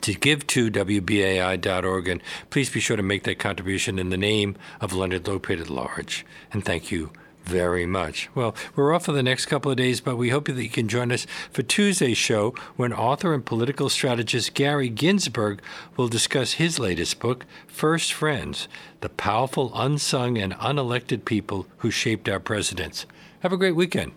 [0.00, 2.08] to give to WBAI.org.
[2.08, 5.70] And please be sure to make that contribution in the name of Leonard Lopate at
[5.70, 6.24] Large.
[6.52, 7.12] And thank you
[7.50, 8.30] very much.
[8.32, 10.86] Well, we're off for the next couple of days, but we hope that you can
[10.86, 15.60] join us for Tuesday's show when author and political strategist Gary Ginsberg
[15.96, 18.68] will discuss his latest book, First Friends
[19.00, 23.04] The Powerful, Unsung, and Unelected People Who Shaped Our Presidents.
[23.40, 24.12] Have a great weekend.